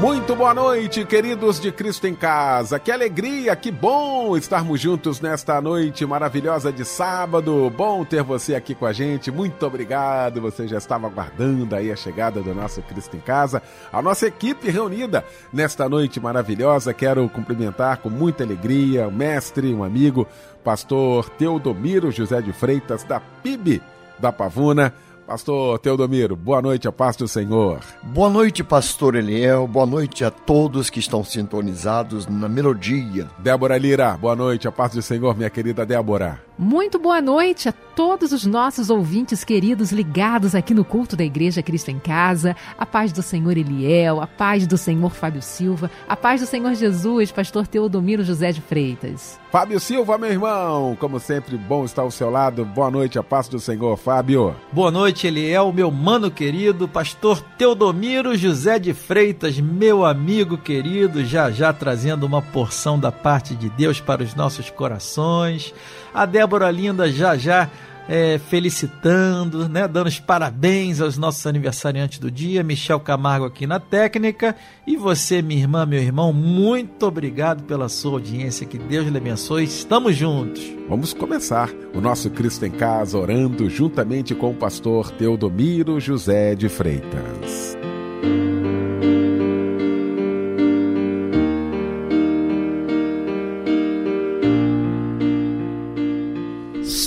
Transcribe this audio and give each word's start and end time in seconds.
Muito 0.00 0.34
boa 0.34 0.52
noite, 0.52 1.04
queridos 1.04 1.60
de 1.60 1.70
Cristo 1.70 2.06
em 2.06 2.14
Casa. 2.14 2.80
Que 2.80 2.90
alegria, 2.90 3.54
que 3.54 3.70
bom 3.70 4.36
estarmos 4.36 4.80
juntos 4.80 5.20
nesta 5.20 5.60
noite 5.60 6.04
maravilhosa 6.04 6.72
de 6.72 6.84
sábado. 6.84 7.72
Bom 7.74 8.04
ter 8.04 8.22
você 8.22 8.56
aqui 8.56 8.74
com 8.74 8.86
a 8.86 8.92
gente. 8.92 9.30
Muito 9.30 9.64
obrigado. 9.64 10.40
Você 10.40 10.66
já 10.66 10.78
estava 10.78 11.06
aguardando 11.06 11.76
aí 11.76 11.92
a 11.92 11.96
chegada 11.96 12.42
do 12.42 12.52
nosso 12.52 12.82
Cristo 12.82 13.16
em 13.16 13.20
Casa. 13.20 13.62
A 13.92 14.02
nossa 14.02 14.26
equipe 14.26 14.68
reunida 14.68 15.24
nesta 15.52 15.88
noite 15.88 16.18
maravilhosa. 16.18 16.92
Quero 16.92 17.28
cumprimentar 17.28 17.98
com 17.98 18.10
muita 18.10 18.42
alegria 18.42 19.06
o 19.06 19.12
mestre, 19.12 19.72
um 19.72 19.84
amigo, 19.84 20.26
pastor 20.64 21.30
Teodomiro 21.30 22.10
José 22.10 22.42
de 22.42 22.52
Freitas 22.52 23.04
da 23.04 23.20
PIB 23.20 23.80
da 24.18 24.32
Pavuna 24.32 24.92
Pastor 25.26 25.78
Teodomiro, 25.78 26.36
boa 26.36 26.60
noite, 26.60 26.86
a 26.86 26.92
paz 26.92 27.16
do 27.16 27.26
Senhor. 27.26 27.80
Boa 28.02 28.28
noite, 28.28 28.62
pastor 28.62 29.14
Eliel, 29.14 29.66
boa 29.66 29.86
noite 29.86 30.22
a 30.22 30.30
todos 30.30 30.90
que 30.90 31.00
estão 31.00 31.24
sintonizados 31.24 32.26
na 32.26 32.46
melodia. 32.46 33.30
Débora 33.38 33.78
Lira, 33.78 34.18
boa 34.18 34.36
noite, 34.36 34.68
a 34.68 34.72
paz 34.72 34.92
do 34.92 35.00
Senhor, 35.00 35.34
minha 35.34 35.48
querida 35.48 35.86
Débora. 35.86 36.42
Muito 36.58 36.98
boa 36.98 37.22
noite 37.22 37.70
a 37.70 37.72
todos 37.72 38.32
os 38.32 38.44
nossos 38.44 38.90
ouvintes 38.90 39.42
queridos 39.44 39.92
ligados 39.92 40.54
aqui 40.54 40.74
no 40.74 40.84
culto 40.84 41.16
da 41.16 41.24
Igreja 41.24 41.62
Cristo 41.62 41.90
em 41.90 41.98
Casa. 41.98 42.54
A 42.76 42.84
paz 42.84 43.10
do 43.10 43.22
Senhor 43.22 43.56
Eliel, 43.56 44.20
a 44.20 44.26
paz 44.26 44.66
do 44.66 44.76
Senhor 44.76 45.10
Fábio 45.10 45.40
Silva, 45.40 45.90
a 46.06 46.14
paz 46.14 46.42
do 46.42 46.46
Senhor 46.46 46.74
Jesus, 46.74 47.32
pastor 47.32 47.66
Teodomiro 47.66 48.22
José 48.22 48.52
de 48.52 48.60
Freitas. 48.60 49.42
Fábio 49.54 49.78
Silva, 49.78 50.18
meu 50.18 50.32
irmão, 50.32 50.96
como 50.98 51.20
sempre, 51.20 51.56
bom 51.56 51.84
estar 51.84 52.02
ao 52.02 52.10
seu 52.10 52.28
lado. 52.28 52.64
Boa 52.64 52.90
noite, 52.90 53.20
a 53.20 53.22
paz 53.22 53.46
do 53.46 53.60
Senhor, 53.60 53.96
Fábio. 53.96 54.52
Boa 54.72 54.90
noite, 54.90 55.28
Eliel, 55.28 55.72
meu 55.72 55.92
mano 55.92 56.28
querido, 56.28 56.88
pastor 56.88 57.40
Teodomiro 57.56 58.36
José 58.36 58.80
de 58.80 58.92
Freitas, 58.92 59.60
meu 59.60 60.04
amigo 60.04 60.58
querido, 60.58 61.24
já 61.24 61.52
já 61.52 61.72
trazendo 61.72 62.26
uma 62.26 62.42
porção 62.42 62.98
da 62.98 63.12
parte 63.12 63.54
de 63.54 63.70
Deus 63.70 64.00
para 64.00 64.24
os 64.24 64.34
nossos 64.34 64.70
corações. 64.70 65.72
A 66.12 66.26
Débora 66.26 66.68
Linda 66.72 67.08
já 67.08 67.36
já 67.36 67.70
é, 68.08 68.38
felicitando, 68.38 69.68
né, 69.68 69.88
dando 69.88 70.08
os 70.08 70.20
parabéns 70.20 71.00
aos 71.00 71.16
nossos 71.16 71.46
aniversariantes 71.46 72.18
do 72.18 72.30
dia, 72.30 72.62
Michel 72.62 73.00
Camargo 73.00 73.46
aqui 73.46 73.66
na 73.66 73.80
técnica, 73.80 74.54
e 74.86 74.96
você, 74.96 75.40
minha 75.40 75.60
irmã, 75.60 75.86
meu 75.86 76.00
irmão, 76.00 76.32
muito 76.32 77.06
obrigado 77.06 77.64
pela 77.64 77.88
sua 77.88 78.12
audiência, 78.12 78.66
que 78.66 78.78
Deus 78.78 79.06
lhe 79.06 79.16
abençoe, 79.16 79.64
estamos 79.64 80.16
juntos. 80.16 80.62
Vamos 80.88 81.14
começar 81.14 81.70
o 81.94 82.00
nosso 82.00 82.30
Cristo 82.30 82.66
em 82.66 82.70
Casa 82.70 83.18
orando 83.18 83.70
juntamente 83.70 84.34
com 84.34 84.50
o 84.50 84.54
pastor 84.54 85.10
Teodomiro 85.10 85.98
José 85.98 86.54
de 86.54 86.68
Freitas. 86.68 87.83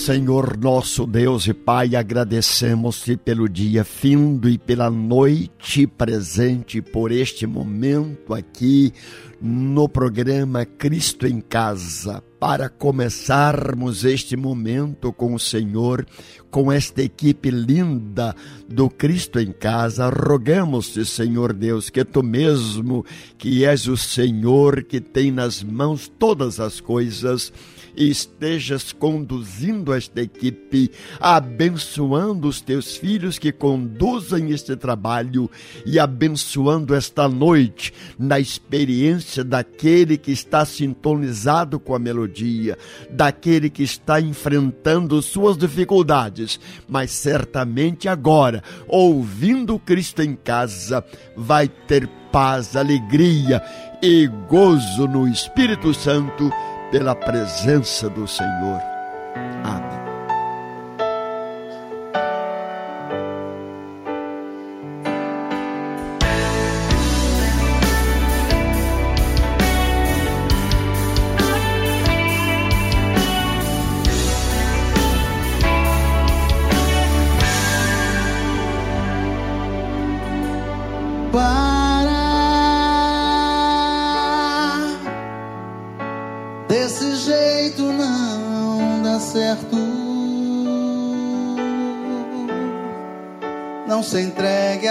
Senhor 0.08 0.55
nosso 0.55 1.06
Deus 1.06 1.47
e 1.47 1.53
Pai, 1.53 1.94
agradecemos-te 1.94 3.18
pelo 3.18 3.50
dia 3.50 3.84
findo 3.84 4.47
e 4.47 4.57
pela 4.57 4.90
noite 4.90 5.85
presente, 5.85 6.81
por 6.81 7.12
este 7.12 7.45
momento 7.45 8.34
aqui 8.34 8.94
no 9.41 9.90
programa 9.90 10.66
Cristo 10.66 11.28
em 11.28 11.41
Casa, 11.41 12.23
para 12.40 12.69
começarmos 12.69 14.06
este 14.06 14.38
momento 14.38 15.12
com 15.12 15.34
o 15.34 15.40
Senhor, 15.40 16.07
com 16.50 16.72
esta 16.72 17.01
equipe 17.01 17.51
linda 17.51 18.34
do 18.66 18.89
Cristo 18.89 19.41
em 19.41 19.51
Casa. 19.51 20.09
Rogamos-te, 20.09 21.03
Senhor 21.06 21.51
Deus, 21.51 21.89
que 21.89 22.06
tu 22.06 22.24
mesmo, 22.24 23.06
que 23.38 23.66
és 23.66 23.89
o 23.89 23.97
Senhor 23.97 24.84
que 24.84 25.01
tem 25.01 25.31
nas 25.31 25.62
mãos 25.62 26.09
todas 26.18 26.62
as 26.62 26.79
coisas, 26.79 27.51
estejas 27.97 28.91
conduzindo 28.91 29.94
esta 29.94 30.22
equipe, 30.22 30.91
abençoando 31.19 32.47
os 32.47 32.62
teus 32.62 32.96
filhos 32.96 33.40
que 33.40 33.52
conduzem 33.52 34.52
este 34.52 34.75
trabalho 34.75 35.50
e 35.85 35.97
abençoando 35.97 36.94
esta 36.94 37.28
noite 37.28 37.91
na 38.18 38.40
experiência 38.40 39.44
daquele 39.44 40.18
que 40.18 40.31
está 40.31 40.63
sintonizado 40.63 41.80
com 41.80 41.96
a 41.96 42.00
melodia, 42.00 42.78
daquele 43.09 43.69
que 43.69 43.84
está 43.84 44.22
enfrentando 44.22 45.22
suas 45.22 45.57
dificuldades, 45.57 46.59
mas 46.88 47.12
certamente 47.12 48.07
agora, 48.07 48.63
ouvindo 48.88 49.80
Cristo 49.80 50.22
em 50.22 50.36
casa, 50.36 51.03
vai 51.36 51.68
ter 51.68 52.07
paz, 52.31 52.75
alegria 52.75 53.63
e 54.02 54.28
gozo 54.47 55.07
no 55.07 55.28
Espírito 55.28 55.94
Santo 55.94 56.52
pela 56.92 57.16
presença 57.16 58.09
do 58.09 58.28
Senhor. 58.28 58.97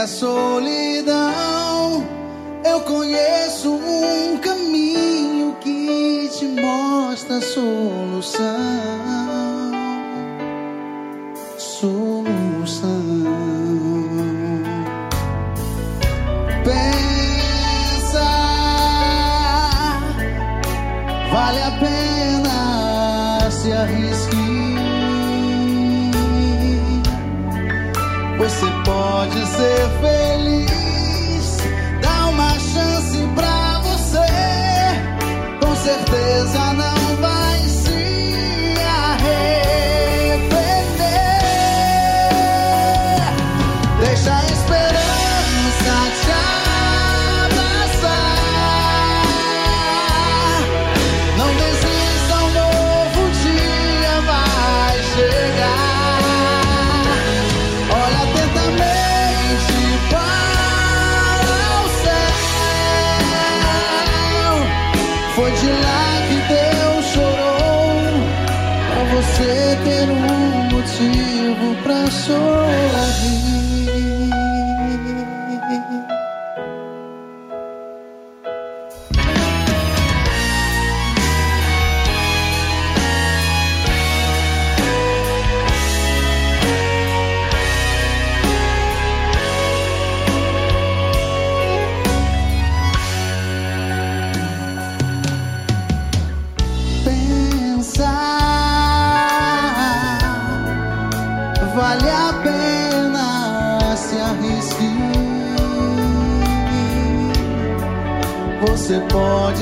Solidão. 0.06 2.04
Eu 2.64 2.80
conheço 2.80 3.70
um 3.70 4.38
caminho 4.38 5.56
que 5.60 6.28
te 6.36 6.46
mostra 6.46 7.36
a 7.36 7.40
solução. 7.40 8.44
Solução. 11.58 13.05
Pode 29.26 29.46
ser 29.46 29.88
feliz. 30.00 30.85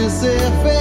Pode 0.05 0.74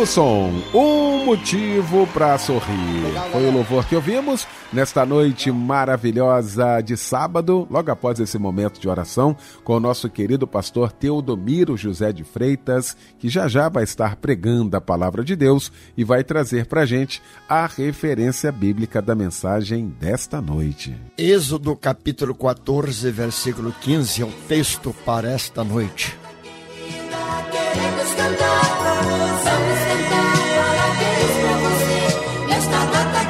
Novo 0.00 0.12
som, 0.12 0.50
um 0.72 1.26
motivo 1.26 2.06
para 2.06 2.38
sorrir. 2.38 3.12
Foi 3.30 3.46
o 3.46 3.52
louvor 3.52 3.84
que 3.84 3.94
ouvimos 3.94 4.46
nesta 4.72 5.04
noite 5.04 5.52
maravilhosa 5.52 6.80
de 6.80 6.96
sábado, 6.96 7.68
logo 7.70 7.90
após 7.90 8.18
esse 8.18 8.38
momento 8.38 8.80
de 8.80 8.88
oração, 8.88 9.36
com 9.62 9.74
o 9.74 9.80
nosso 9.80 10.08
querido 10.08 10.46
pastor 10.46 10.90
Teodomiro 10.90 11.76
José 11.76 12.14
de 12.14 12.24
Freitas, 12.24 12.96
que 13.18 13.28
já 13.28 13.46
já 13.46 13.68
vai 13.68 13.84
estar 13.84 14.16
pregando 14.16 14.74
a 14.74 14.80
palavra 14.80 15.22
de 15.22 15.36
Deus 15.36 15.70
e 15.94 16.02
vai 16.02 16.24
trazer 16.24 16.64
para 16.64 16.86
gente 16.86 17.20
a 17.46 17.66
referência 17.66 18.50
bíblica 18.50 19.02
da 19.02 19.14
mensagem 19.14 19.94
desta 20.00 20.40
noite. 20.40 20.96
Êxodo 21.18 21.76
capítulo 21.76 22.34
14, 22.34 23.10
versículo 23.10 23.70
15 23.82 24.22
é 24.22 24.24
o 24.24 24.32
texto 24.48 24.96
para 25.04 25.30
esta 25.30 25.62
noite. 25.62 26.19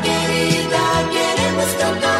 Querida, 0.02 1.10
queremos 1.12 1.74
cantar 1.78 2.19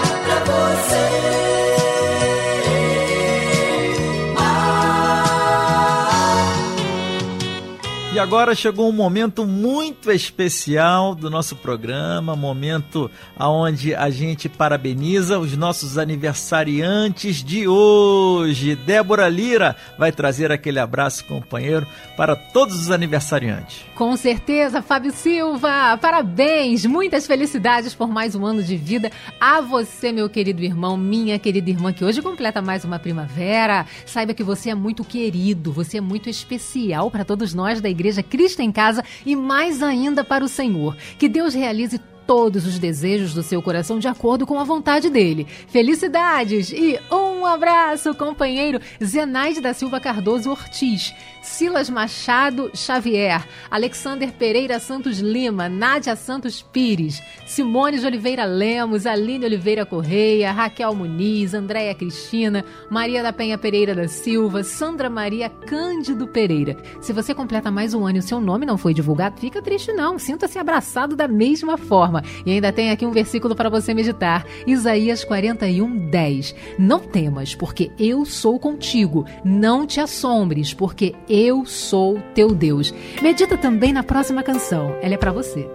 agora 8.21 8.55
chegou 8.55 8.87
um 8.87 8.93
momento 8.93 9.47
muito 9.47 10.13
especial 10.13 11.15
do 11.15 11.31
nosso 11.31 11.57
programa, 11.57 12.37
momento 12.37 13.11
aonde 13.35 13.95
a 13.95 14.11
gente 14.11 14.47
parabeniza 14.47 15.39
os 15.39 15.57
nossos 15.57 15.97
aniversariantes 15.97 17.43
de 17.43 17.67
hoje. 17.67 18.77
Débora 18.77 19.27
Lira 19.27 19.75
vai 19.99 20.13
trazer 20.13 20.53
aquele 20.53 20.79
abraço 20.79 21.25
companheiro 21.25 21.87
para 22.15 22.37
todos 22.37 22.79
os 22.79 22.91
aniversariantes. 22.91 23.81
Com 23.95 24.15
certeza, 24.17 24.83
Fábio 24.83 25.13
Silva, 25.13 25.97
parabéns, 25.97 26.85
muitas 26.85 27.27
felicidades 27.27 27.95
por 27.95 28.09
mais 28.09 28.35
um 28.35 28.45
ano 28.45 28.63
de 28.63 28.77
vida 28.77 29.11
a 29.41 29.63
você, 29.63 30.13
meu 30.13 30.29
querido 30.29 30.63
irmão, 30.63 30.97
minha 30.97 31.39
querida 31.39 31.71
irmã, 31.71 31.91
que 31.91 32.05
hoje 32.05 32.21
completa 32.21 32.61
mais 32.61 32.85
uma 32.85 32.99
primavera. 32.99 33.87
Saiba 34.05 34.35
que 34.35 34.45
você 34.45 34.71
é 34.71 34.75
muito 34.75 35.05
querido, 35.05 35.73
você 35.73 35.99
é 35.99 36.00
muito 36.03 36.29
especial 36.29 37.11
para 37.11 37.25
todos 37.25 37.55
nós 37.55 37.81
da 37.81 37.89
Igreja 37.89 38.10
Cristo 38.23 38.61
em 38.61 38.73
Casa 38.73 39.05
e 39.25 39.37
mais 39.37 39.83
ainda 39.83 40.25
para 40.25 40.45
o 40.45 40.49
Senhor. 40.49 40.97
Que 41.19 41.29
Deus 41.29 41.55
realize 41.55 42.00
todos 42.31 42.65
os 42.65 42.79
desejos 42.79 43.35
do 43.35 43.43
seu 43.43 43.61
coração 43.61 43.99
de 43.99 44.07
acordo 44.07 44.47
com 44.47 44.61
a 44.61 44.63
vontade 44.63 45.11
dele. 45.11 45.49
Felicidades 45.67 46.71
e 46.71 46.97
um 47.11 47.45
abraço, 47.45 48.15
companheiro 48.15 48.81
Zenaide 49.03 49.61
da 49.61 49.75
Silva 49.75 49.99
Cardoso 49.99 50.49
Ortiz, 50.49 51.13
Silas 51.43 51.91
Machado 51.91 52.71
Xavier, 52.73 53.45
Alexander 53.69 54.31
Pereira 54.33 54.79
Santos 54.79 55.19
Lima, 55.19 55.69
Nádia 55.69 56.15
Santos 56.15 56.63
Pires, 56.63 57.21
Simone 57.47 57.99
de 57.99 58.07
Oliveira 58.07 58.45
Lemos, 58.45 59.07
Aline 59.07 59.47
Oliveira 59.47 59.85
Correia, 59.85 60.53
Raquel 60.53 60.95
Muniz, 60.95 61.53
Andréia 61.53 61.95
Cristina, 61.95 62.65
Maria 62.89 63.23
da 63.23 63.33
Penha 63.33 63.59
Pereira 63.59 63.95
da 63.95 64.07
Silva, 64.07 64.63
Sandra 64.63 65.11
Maria 65.11 65.49
Cândido 65.49 66.29
Pereira. 66.29 66.77
Se 67.01 67.13
você 67.13 67.35
completa 67.35 67.71
mais 67.71 67.93
um 67.93 68.07
ano 68.07 68.19
e 68.19 68.21
o 68.21 68.23
seu 68.23 68.41
nome 68.41 68.67
não 68.67 68.79
foi 68.79 68.95
divulgado, 68.95 69.41
fica 69.41 69.61
triste 69.61 69.93
não, 69.93 70.19
sinta-se 70.19 70.59
abraçado 70.59 71.17
da 71.17 71.27
mesma 71.27 71.77
forma. 71.77 72.20
E 72.45 72.53
ainda 72.53 72.73
tem 72.73 72.91
aqui 72.91 73.07
um 73.07 73.11
versículo 73.11 73.55
para 73.55 73.69
você 73.69 73.95
meditar, 73.95 74.47
Isaías 74.67 75.25
41, 75.25 76.09
10. 76.09 76.55
Não 76.79 77.00
temas, 77.00 77.55
porque 77.55 77.91
eu 77.99 78.25
sou 78.25 78.59
contigo, 78.59 79.25
não 79.45 79.87
te 79.87 80.00
assombres, 80.00 80.75
porque 80.75 81.15
eu 81.29 81.65
sou 81.67 82.21
teu 82.35 82.55
Deus. 82.55 82.93
Medita 83.23 83.57
também 83.57 83.93
na 83.93 84.03
próxima 84.03 84.43
canção, 84.43 84.97
ela 85.00 85.15
é 85.15 85.19
para 85.19 85.33
você. 85.33 85.69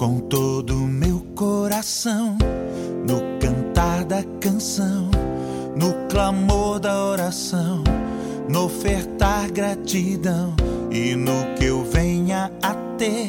com 0.00 0.18
todo 0.18 0.76
o 0.76 0.86
meu 0.86 1.20
coração, 1.36 2.38
no 3.06 3.20
cantar 3.38 4.02
da 4.06 4.24
canção, 4.40 5.10
no 5.76 5.92
clamor 6.08 6.80
da 6.80 7.04
oração, 7.04 7.84
no 8.50 8.64
ofertar 8.64 9.50
gratidão 9.52 10.54
e 10.90 11.14
no 11.14 11.54
que 11.56 11.66
eu 11.66 11.84
venha 11.84 12.50
a 12.60 12.74
ter 12.98 13.28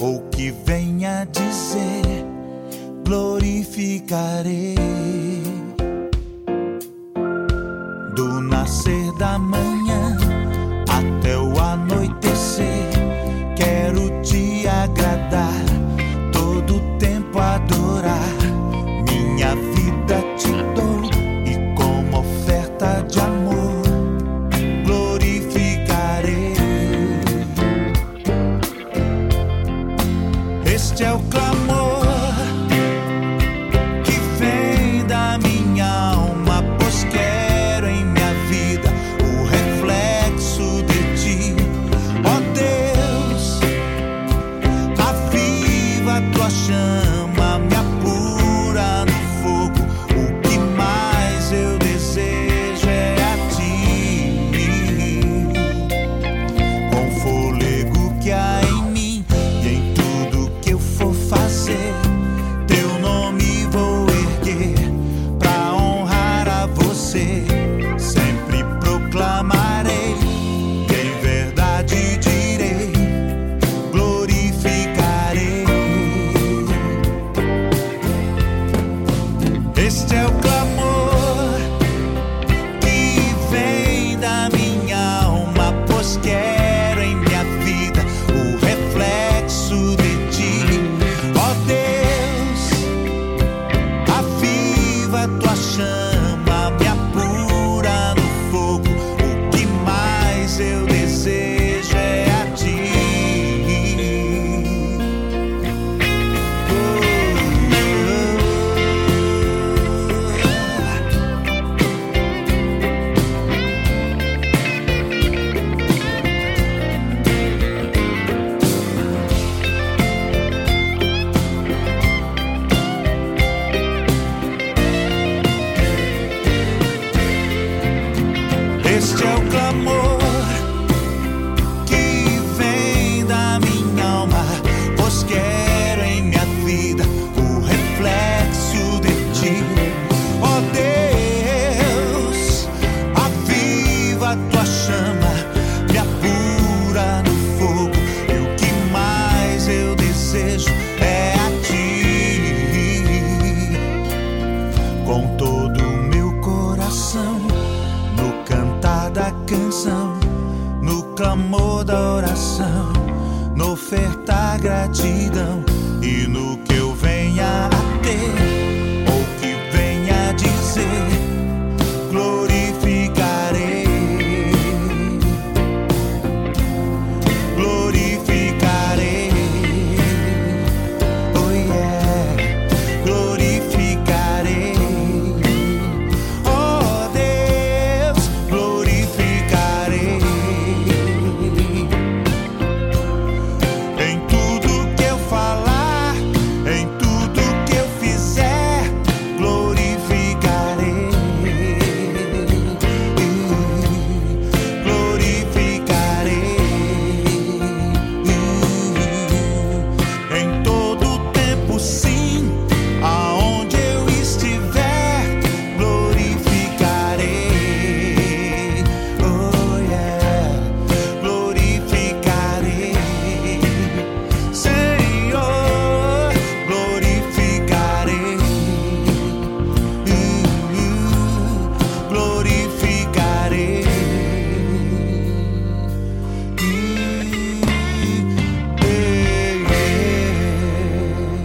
ou 0.00 0.22
que 0.22 0.50
venha 0.50 1.20
a 1.20 1.24
dizer, 1.24 2.26
glorificarei. 3.04 4.74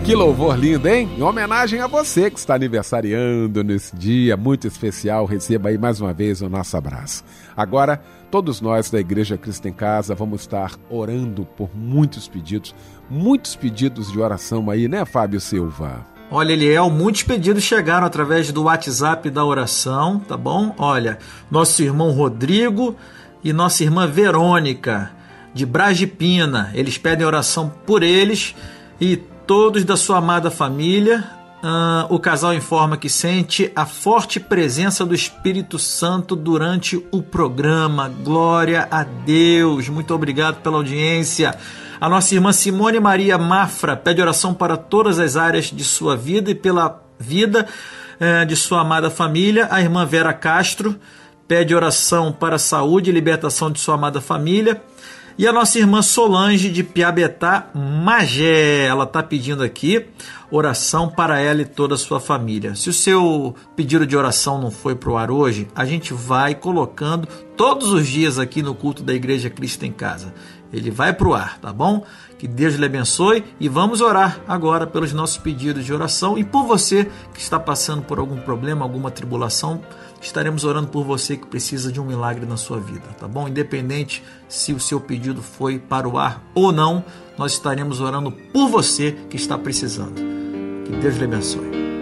Que 0.05 0.13
louvor 0.13 0.55
lindo, 0.55 0.87
hein? 0.87 1.09
Em 1.17 1.23
homenagem 1.23 1.81
a 1.81 1.87
você 1.87 2.29
que 2.29 2.37
está 2.37 2.53
aniversariando 2.53 3.63
nesse 3.63 3.95
dia 3.95 4.37
muito 4.37 4.67
especial, 4.67 5.25
receba 5.25 5.69
aí 5.69 5.79
mais 5.79 5.99
uma 5.99 6.13
vez 6.13 6.43
o 6.43 6.47
nosso 6.47 6.77
abraço. 6.77 7.23
Agora, 7.57 7.99
todos 8.29 8.61
nós 8.61 8.91
da 8.91 8.99
Igreja 8.99 9.35
Cristo 9.35 9.67
em 9.67 9.73
Casa 9.73 10.13
vamos 10.13 10.41
estar 10.41 10.75
orando 10.91 11.43
por 11.57 11.75
muitos 11.75 12.27
pedidos, 12.27 12.75
muitos 13.09 13.55
pedidos 13.55 14.11
de 14.11 14.19
oração 14.19 14.69
aí, 14.69 14.87
né, 14.87 15.05
Fábio 15.05 15.41
Silva? 15.41 16.05
Olha, 16.29 16.53
Eliel, 16.53 16.87
muitos 16.91 17.23
pedidos 17.23 17.63
chegaram 17.63 18.05
através 18.05 18.51
do 18.51 18.65
WhatsApp 18.65 19.27
da 19.31 19.43
oração, 19.43 20.19
tá 20.19 20.37
bom? 20.37 20.75
Olha, 20.77 21.17
nosso 21.49 21.81
irmão 21.81 22.11
Rodrigo 22.11 22.95
e 23.43 23.51
nossa 23.51 23.83
irmã 23.83 24.05
Verônica, 24.05 25.09
de 25.51 25.65
Bragipina, 25.65 26.69
eles 26.75 26.95
pedem 26.95 27.25
oração 27.25 27.73
por 27.87 28.03
eles 28.03 28.53
e 29.01 29.19
todos 29.47 29.83
da 29.83 29.95
sua 29.95 30.17
amada 30.17 30.49
família. 30.49 31.23
Ah, 31.61 32.05
o 32.09 32.19
casal 32.19 32.53
informa 32.53 32.97
que 32.97 33.09
sente 33.09 33.71
a 33.75 33.85
forte 33.85 34.39
presença 34.39 35.05
do 35.05 35.13
Espírito 35.13 35.77
Santo 35.77 36.35
durante 36.35 37.03
o 37.11 37.21
programa. 37.21 38.09
Glória 38.09 38.87
a 38.89 39.03
Deus. 39.03 39.87
Muito 39.87 40.13
obrigado 40.13 40.61
pela 40.61 40.77
audiência. 40.77 41.55
A 41.99 42.09
nossa 42.09 42.33
irmã 42.33 42.51
Simone 42.51 42.99
Maria 42.99 43.37
Mafra 43.37 43.95
pede 43.95 44.21
oração 44.21 44.53
para 44.53 44.77
todas 44.77 45.19
as 45.19 45.37
áreas 45.37 45.65
de 45.65 45.83
sua 45.83 46.15
vida 46.15 46.51
e 46.51 46.55
pela 46.55 47.01
vida 47.19 47.67
eh, 48.19 48.45
de 48.45 48.55
sua 48.55 48.81
amada 48.81 49.09
família. 49.09 49.67
A 49.71 49.79
irmã 49.79 50.05
Vera 50.05 50.33
Castro 50.33 50.95
pede 51.47 51.73
oração 51.73 52.31
para 52.31 52.55
a 52.55 52.59
saúde 52.59 53.09
e 53.09 53.13
libertação 53.13 53.71
de 53.71 53.79
sua 53.79 53.95
amada 53.95 54.19
família. 54.19 54.81
E 55.37 55.45
a 55.45 55.51
nossa 55.51 55.77
irmã 55.77 56.01
Solange 56.01 56.69
de 56.69 56.81
Piabetá 56.81 57.67
Magé, 57.73 58.85
ela 58.85 59.03
está 59.03 59.21
pedindo 59.21 59.63
aqui 59.63 60.05
oração 60.49 61.09
para 61.09 61.37
ela 61.41 61.61
e 61.61 61.65
toda 61.65 61.95
a 61.95 61.97
sua 61.97 62.21
família. 62.21 62.73
Se 62.73 62.89
o 62.89 62.93
seu 62.93 63.53
pedido 63.75 64.07
de 64.07 64.15
oração 64.15 64.61
não 64.61 64.71
foi 64.71 64.95
para 64.95 65.09
o 65.09 65.17
ar 65.17 65.29
hoje, 65.29 65.67
a 65.75 65.83
gente 65.83 66.13
vai 66.13 66.55
colocando 66.55 67.27
todos 67.57 67.91
os 67.91 68.07
dias 68.07 68.39
aqui 68.39 68.63
no 68.63 68.73
culto 68.73 69.03
da 69.03 69.13
Igreja 69.13 69.49
Cristo 69.49 69.83
em 69.83 69.91
Casa. 69.91 70.33
Ele 70.71 70.89
vai 70.89 71.11
para 71.11 71.27
o 71.27 71.33
ar, 71.33 71.59
tá 71.59 71.73
bom? 71.73 72.05
Que 72.39 72.47
Deus 72.47 72.75
lhe 72.75 72.85
abençoe 72.85 73.43
e 73.59 73.67
vamos 73.67 73.99
orar 73.99 74.39
agora 74.47 74.87
pelos 74.87 75.11
nossos 75.11 75.37
pedidos 75.37 75.83
de 75.83 75.93
oração 75.93 76.37
e 76.37 76.45
por 76.45 76.65
você 76.65 77.09
que 77.33 77.41
está 77.41 77.59
passando 77.59 78.03
por 78.03 78.19
algum 78.19 78.37
problema, 78.37 78.85
alguma 78.85 79.11
tribulação 79.11 79.81
estaremos 80.25 80.63
orando 80.63 80.87
por 80.87 81.03
você 81.03 81.37
que 81.37 81.45
precisa 81.45 81.91
de 81.91 82.01
um 82.01 82.05
milagre 82.05 82.45
na 82.45 82.57
sua 82.57 82.79
vida, 82.79 83.07
tá 83.19 83.27
bom? 83.27 83.47
Independente 83.47 84.23
se 84.49 84.73
o 84.73 84.79
seu 84.79 84.99
pedido 84.99 85.41
foi 85.41 85.77
para 85.79 86.07
o 86.07 86.17
ar 86.17 86.43
ou 86.53 86.71
não, 86.71 87.03
nós 87.37 87.53
estaremos 87.53 88.01
orando 88.01 88.31
por 88.31 88.67
você 88.69 89.11
que 89.29 89.35
está 89.35 89.57
precisando. 89.57 90.15
Que 90.85 90.91
Deus 90.97 91.17
lhe 91.17 91.25
abençoe. 91.25 91.94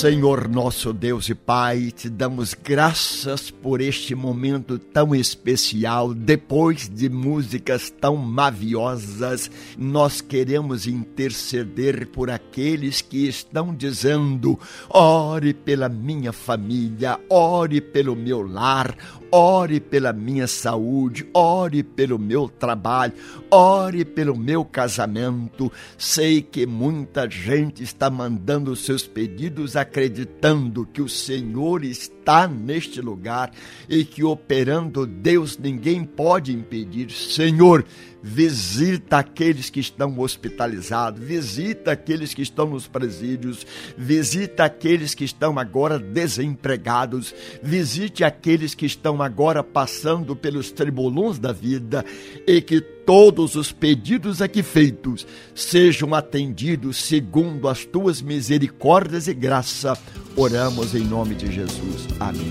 Senhor 0.00 0.48
nosso 0.48 0.94
Deus 0.94 1.28
e 1.28 1.34
Pai, 1.34 1.90
te 1.94 2.08
damos 2.08 2.54
graças 2.54 3.50
por 3.50 3.82
este 3.82 4.14
momento 4.14 4.78
tão 4.78 5.14
especial. 5.14 6.14
Depois 6.14 6.88
de 6.88 7.10
músicas 7.10 7.90
tão 7.90 8.16
maviosas, 8.16 9.50
nós 9.76 10.22
queremos 10.22 10.86
interceder 10.86 12.06
por 12.06 12.30
aqueles 12.30 13.02
que 13.02 13.28
estão 13.28 13.74
dizendo: 13.74 14.58
ore 14.88 15.52
pela 15.52 15.90
minha 15.90 16.32
família, 16.32 17.20
ore 17.28 17.82
pelo 17.82 18.16
meu 18.16 18.40
lar, 18.40 18.96
ore 19.30 19.80
pela 19.80 20.14
minha 20.14 20.46
saúde, 20.46 21.28
ore 21.34 21.82
pelo 21.82 22.18
meu 22.18 22.48
trabalho, 22.48 23.12
ore 23.50 24.06
pelo 24.06 24.34
meu 24.34 24.64
casamento. 24.64 25.70
Sei 25.98 26.40
que 26.40 26.64
muita 26.64 27.28
gente 27.28 27.82
está 27.82 28.08
mandando 28.08 28.74
seus 28.74 29.06
pedidos 29.06 29.76
acreditando 29.90 30.86
que 30.86 31.02
o 31.02 31.08
Senhor 31.08 31.84
está 31.84 32.19
neste 32.48 33.00
lugar 33.00 33.50
e 33.88 34.04
que 34.04 34.22
operando 34.22 35.06
Deus 35.06 35.58
ninguém 35.58 36.04
pode 36.04 36.52
impedir. 36.52 37.10
Senhor, 37.10 37.84
visita 38.22 39.18
aqueles 39.18 39.70
que 39.70 39.80
estão 39.80 40.18
hospitalizados, 40.18 41.22
visita 41.22 41.92
aqueles 41.92 42.34
que 42.34 42.42
estão 42.42 42.68
nos 42.68 42.86
presídios, 42.86 43.66
visita 43.96 44.64
aqueles 44.64 45.14
que 45.14 45.24
estão 45.24 45.58
agora 45.58 45.98
desempregados, 45.98 47.34
visite 47.62 48.22
aqueles 48.22 48.74
que 48.74 48.86
estão 48.86 49.22
agora 49.22 49.62
passando 49.62 50.36
pelos 50.36 50.70
tribulões 50.70 51.38
da 51.38 51.52
vida 51.52 52.04
e 52.46 52.60
que 52.60 52.80
todos 52.80 53.56
os 53.56 53.72
pedidos 53.72 54.40
aqui 54.40 54.62
feitos 54.62 55.26
sejam 55.54 56.14
atendidos 56.14 56.96
segundo 56.98 57.68
as 57.68 57.84
tuas 57.84 58.22
misericórdias 58.22 59.26
e 59.26 59.34
graça. 59.34 59.98
Oramos 60.36 60.94
em 60.94 61.04
nome 61.04 61.34
de 61.34 61.50
Jesus. 61.50 62.06
Amém. 62.20 62.50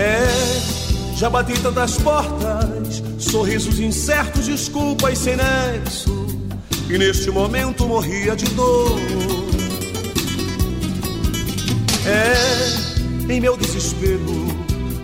É, 0.00 0.26
já 1.16 1.28
bati 1.28 1.60
tantas 1.60 1.98
portas, 1.98 2.57
sorrisos 3.18 3.78
incertos, 3.80 4.46
desculpas 4.46 5.18
sem 5.18 5.36
nexo. 5.36 6.26
E 6.88 6.96
neste 6.96 7.30
momento 7.30 7.86
morria 7.86 8.34
de 8.34 8.46
dor. 8.54 8.98
É, 12.06 13.32
em 13.32 13.40
meu 13.40 13.56
desespero, 13.56 14.46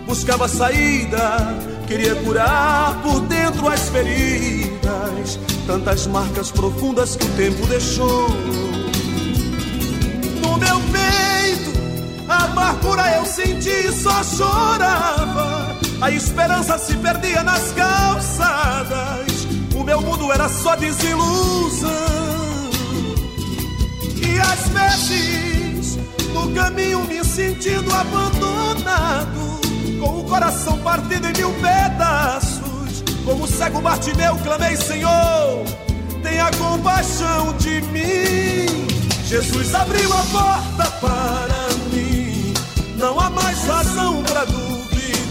buscava 0.07 0.47
saída, 0.47 1.55
queria 1.87 2.15
curar 2.15 2.99
por 3.03 3.19
dentro 3.21 3.67
as 3.67 3.89
feridas, 3.89 5.37
tantas 5.67 6.07
marcas 6.07 6.49
profundas 6.49 7.15
que 7.15 7.25
o 7.25 7.29
tempo 7.33 7.67
deixou. 7.67 8.29
No 10.41 10.57
meu 10.57 10.79
peito, 10.91 11.71
a 12.27 12.45
amargura 12.45 13.17
eu 13.17 13.25
senti 13.25 13.91
só 13.91 14.23
chorava. 14.23 15.54
A 16.01 16.11
esperança 16.11 16.77
se 16.77 16.95
perdia 16.97 17.43
nas 17.43 17.71
calçadas. 17.71 19.47
O 19.73 19.83
meu 19.83 20.01
mundo 20.01 20.31
era 20.31 20.47
só 20.49 20.75
desilusão. 20.75 21.89
E 24.15 24.39
às 24.39 24.67
vezes, 24.69 25.97
no 26.33 26.53
caminho 26.53 27.03
me 27.05 27.23
sentindo 27.23 27.93
abandonado, 27.93 29.59
com 29.99 30.19
o 30.19 30.23
coração 30.25 30.77
partido 30.79 31.27
em 31.27 31.33
mil 31.33 31.53
pedaços, 31.53 33.03
como 33.23 33.47
cego 33.47 33.81
Bartimeu, 33.81 34.35
clamei, 34.43 34.75
Senhor, 34.75 35.65
tenha 36.21 36.51
compaixão 36.51 37.53
de 37.57 37.81
mim. 37.81 38.87
Jesus 39.25 39.73
abriu 39.73 40.11
a 40.13 40.23
porta 40.31 40.91
para 40.99 41.67
mim, 41.91 42.53
não 42.97 43.19
há 43.19 43.29
mais 43.29 43.63
razão 43.65 44.21
para 44.23 44.45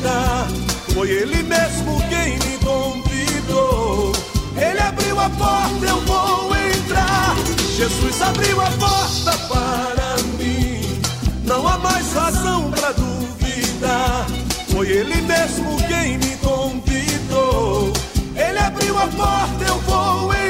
duvidar. 0.04 0.46
Foi 0.92 1.10
Ele 1.10 1.42
mesmo 1.42 2.00
quem 2.08 2.34
me 2.38 2.58
convidou. 2.58 4.12
Ele 4.56 4.80
abriu 4.80 5.18
a 5.18 5.30
porta, 5.30 5.86
eu 5.86 6.00
vou 6.02 6.54
entrar. 6.54 7.34
Jesus 7.76 8.22
abriu 8.22 8.60
a 8.60 8.70
porta 8.70 9.32
para 9.48 10.22
mim, 10.38 11.00
não 11.44 11.66
há 11.66 11.78
mais 11.78 12.12
razão 12.12 12.70
para 12.70 12.92
duvidar. 12.92 14.26
Foi 14.70 14.88
Ele 14.88 15.20
mesmo 15.22 15.76
quem 15.88 16.18
me 16.18 16.36
convidou. 16.36 17.92
Ele 18.36 18.58
abriu 18.58 18.98
a 18.98 19.06
porta, 19.08 19.64
eu 19.66 19.78
vou 19.80 20.32
entrar. 20.32 20.43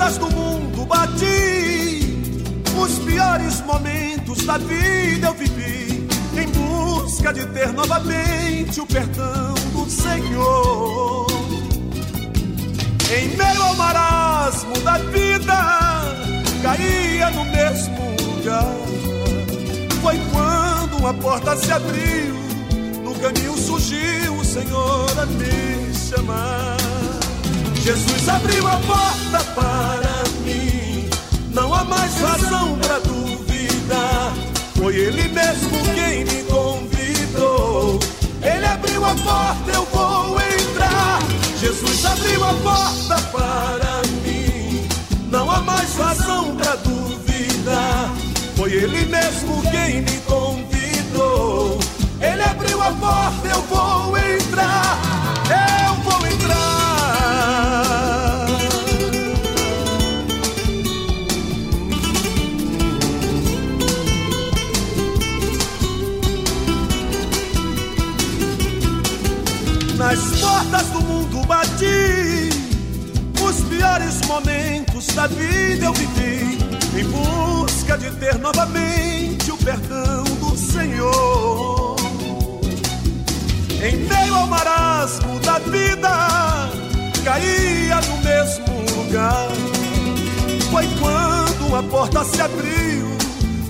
Portas 0.00 0.16
do 0.16 0.30
mundo 0.30 0.86
bati, 0.86 2.00
os 2.74 2.98
piores 3.00 3.60
momentos 3.60 4.44
da 4.46 4.56
vida 4.56 5.26
eu 5.26 5.34
vivi, 5.34 6.08
em 6.40 6.48
busca 6.48 7.32
de 7.32 7.44
ter 7.46 7.70
novamente 7.72 8.80
o 8.80 8.86
perdão 8.86 9.52
do 9.72 9.90
Senhor. 9.90 11.26
Em 13.12 13.36
meio 13.36 13.62
ao 13.62 13.76
marasmo 13.76 14.80
da 14.80 14.96
vida, 14.98 15.54
caía 16.62 17.30
no 17.30 17.44
mesmo 17.44 18.16
lugar. 18.22 18.74
Foi 20.00 20.18
quando 20.32 20.96
uma 20.96 21.12
porta 21.12 21.56
se 21.56 21.70
abriu, 21.70 22.34
no 23.04 23.14
caminho 23.16 23.56
surgiu 23.58 24.34
o 24.34 24.44
Senhor 24.44 25.18
a 25.18 25.26
me 25.26 25.94
chamar. 25.94 26.80
Jesus 27.82 28.28
abriu 28.28 28.66
a 28.66 28.76
porta 28.76 29.42
para 29.54 30.24
mim, 30.44 31.08
não 31.50 31.74
há 31.74 31.82
mais 31.84 32.14
razão 32.20 32.78
para 32.78 32.98
duvidar. 32.98 34.34
Foi 34.76 34.94
Ele 34.94 35.28
mesmo 35.28 35.78
quem 35.94 36.24
me 36.26 36.42
convidou. 36.44 37.98
Ele 38.42 38.66
abriu 38.66 39.02
a 39.02 39.14
porta, 39.14 39.70
eu 39.72 39.84
vou 39.86 40.38
entrar. 40.40 41.20
Jesus 41.58 42.04
abriu 42.04 42.44
a 42.44 42.52
porta 42.54 43.16
para 43.32 44.02
mim, 44.24 44.86
não 45.30 45.50
há 45.50 45.60
mais 45.60 45.94
razão 45.96 46.54
para 46.56 46.76
duvidar. 46.76 48.14
Foi 48.56 48.72
Ele 48.72 49.06
mesmo 49.06 49.62
quem 49.70 50.02
me 50.02 50.18
convidou. 50.26 51.78
Ele 52.20 52.42
abriu 52.42 52.82
a 52.82 52.92
porta, 52.92 53.48
eu 53.48 53.62
vou 53.62 54.18
entrar. 54.18 54.98
Eu 55.48 55.94
vou 56.02 56.26
entrar. 56.26 56.79
Momentos 74.40 75.06
da 75.14 75.26
vida 75.26 75.84
eu 75.84 75.92
vivi, 75.92 76.58
em 76.98 77.04
busca 77.04 77.98
de 77.98 78.10
ter 78.12 78.38
novamente 78.38 79.50
o 79.50 79.56
perdão 79.58 80.24
do 80.24 80.56
Senhor. 80.56 81.96
Em 83.82 83.96
meio 83.96 84.34
ao 84.34 84.46
marasmo 84.46 85.38
da 85.40 85.58
vida, 85.58 86.70
caía 87.24 88.00
no 88.00 88.16
mesmo 88.18 89.02
lugar. 89.02 89.48
Foi 90.70 90.86
quando 90.98 91.66
uma 91.66 91.82
porta 91.82 92.24
se 92.24 92.40
abriu, 92.40 93.16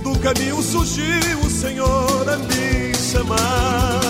do 0.02 0.18
caminho 0.20 0.62
surgiu 0.62 1.40
o 1.44 1.50
Senhor 1.50 2.28
a 2.28 2.36
me 2.36 2.94
chamar. 2.94 4.00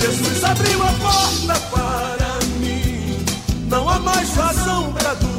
Jesus 0.00 0.44
abriu 0.44 0.82
a 0.82 0.92
porta 0.92 1.60
para 1.70 2.46
mim, 2.58 3.24
não 3.68 3.88
há 3.88 3.98
mais 3.98 4.34
razão 4.34 4.92
para 4.92 5.14
duvidar. 5.14 5.35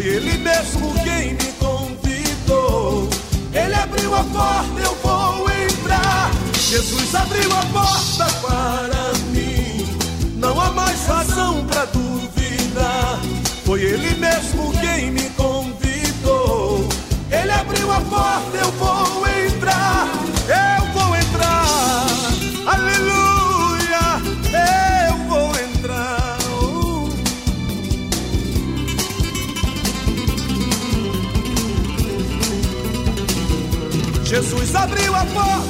Foi 0.00 0.08
Ele 0.08 0.38
mesmo 0.38 0.94
quem 1.04 1.34
me 1.34 1.52
convidou. 1.58 3.06
Ele 3.52 3.74
abriu 3.74 4.14
a 4.14 4.24
porta, 4.24 4.80
eu 4.82 4.94
vou 4.94 5.46
entrar. 5.50 6.30
Jesus 6.54 7.14
abriu 7.14 7.54
a 7.54 7.62
porta 7.66 8.24
para 8.40 9.12
mim, 9.30 9.86
não 10.36 10.58
há 10.58 10.70
mais 10.70 11.04
razão 11.04 11.66
para 11.66 11.84
duvidar. 11.84 13.20
Foi 13.66 13.82
Ele 13.82 14.14
mesmo 14.14 14.72
quem 14.80 15.10
me 15.10 15.28
convidou. 15.36 16.88
Ele 17.30 17.52
abriu 17.52 17.92
a 17.92 18.00
porta, 18.00 18.56
eu 18.56 18.69
Jesus 34.50 34.74
abriu 34.74 35.14
a 35.14 35.24
porta 35.26 35.69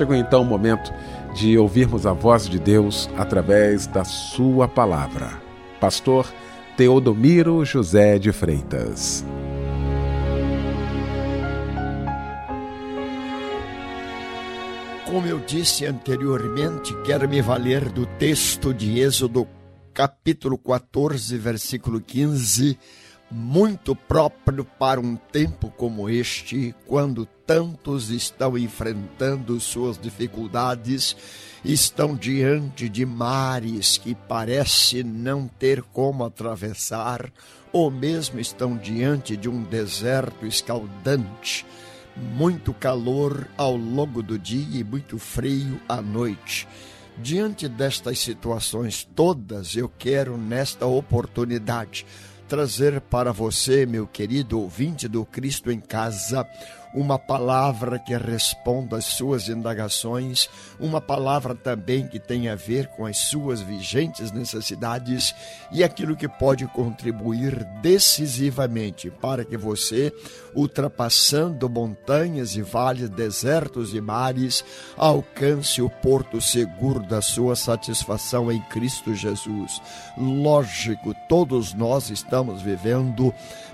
Chegou 0.00 0.16
então 0.16 0.40
o 0.40 0.44
momento 0.46 0.94
de 1.34 1.58
ouvirmos 1.58 2.06
a 2.06 2.14
voz 2.14 2.48
de 2.48 2.58
Deus 2.58 3.06
através 3.18 3.86
da 3.86 4.02
Sua 4.02 4.66
palavra. 4.66 5.38
Pastor 5.78 6.26
Teodomiro 6.74 7.62
José 7.66 8.18
de 8.18 8.32
Freitas. 8.32 9.22
Como 15.04 15.26
eu 15.26 15.38
disse 15.40 15.84
anteriormente, 15.84 16.96
quero 17.02 17.28
me 17.28 17.42
valer 17.42 17.90
do 17.90 18.06
texto 18.06 18.72
de 18.72 19.00
Êxodo, 19.00 19.46
capítulo 19.92 20.56
14, 20.56 21.36
versículo 21.36 22.00
15, 22.00 22.78
muito 23.30 23.94
próprio 23.94 24.64
para 24.64 24.98
um 24.98 25.14
tempo 25.14 25.70
como 25.76 26.08
este, 26.08 26.74
quando 26.86 27.26
tantos 27.50 28.10
estão 28.10 28.56
enfrentando 28.56 29.58
suas 29.58 29.98
dificuldades, 29.98 31.16
estão 31.64 32.14
diante 32.14 32.88
de 32.88 33.04
mares 33.04 33.98
que 33.98 34.14
parece 34.14 35.02
não 35.02 35.48
ter 35.48 35.82
como 35.82 36.24
atravessar, 36.24 37.28
ou 37.72 37.90
mesmo 37.90 38.38
estão 38.38 38.76
diante 38.76 39.36
de 39.36 39.48
um 39.48 39.64
deserto 39.64 40.46
escaldante 40.46 41.66
muito 42.16 42.72
calor 42.72 43.48
ao 43.56 43.76
longo 43.76 44.22
do 44.22 44.38
dia 44.38 44.78
e 44.80 44.84
muito 44.84 45.18
frio 45.18 45.80
à 45.88 46.00
noite. 46.00 46.68
Diante 47.18 47.66
destas 47.66 48.20
situações 48.20 49.02
todas, 49.16 49.74
eu 49.74 49.88
quero, 49.98 50.38
nesta 50.38 50.86
oportunidade, 50.86 52.06
trazer 52.46 53.00
para 53.00 53.32
você, 53.32 53.86
meu 53.86 54.06
querido 54.06 54.60
ouvinte 54.60 55.08
do 55.08 55.24
Cristo 55.24 55.70
em 55.70 55.80
Casa, 55.80 56.46
uma 56.92 57.18
palavra 57.18 57.98
que 57.98 58.16
responda 58.16 58.96
às 58.96 59.04
suas 59.04 59.48
indagações, 59.48 60.48
uma 60.78 61.00
palavra 61.00 61.54
também 61.54 62.06
que 62.06 62.18
tenha 62.18 62.52
a 62.52 62.56
ver 62.56 62.88
com 62.88 63.06
as 63.06 63.16
suas 63.18 63.60
vigentes 63.60 64.32
necessidades 64.32 65.34
e 65.70 65.84
aquilo 65.84 66.16
que 66.16 66.28
pode 66.28 66.66
contribuir 66.68 67.64
decisivamente 67.80 69.10
para 69.10 69.44
que 69.44 69.56
você, 69.56 70.12
ultrapassando 70.54 71.68
montanhas 71.68 72.56
e 72.56 72.62
vales, 72.62 73.08
desertos 73.08 73.94
e 73.94 74.00
mares, 74.00 74.64
alcance 74.96 75.80
o 75.80 75.88
porto 75.88 76.40
seguro 76.40 77.00
da 77.00 77.22
sua 77.22 77.54
satisfação 77.54 78.50
em 78.50 78.60
Cristo 78.62 79.14
Jesus. 79.14 79.80
Lógico, 80.16 81.14
todos 81.28 81.72
nós 81.74 82.10
estamos 82.10 82.62
vivendo 82.62 83.32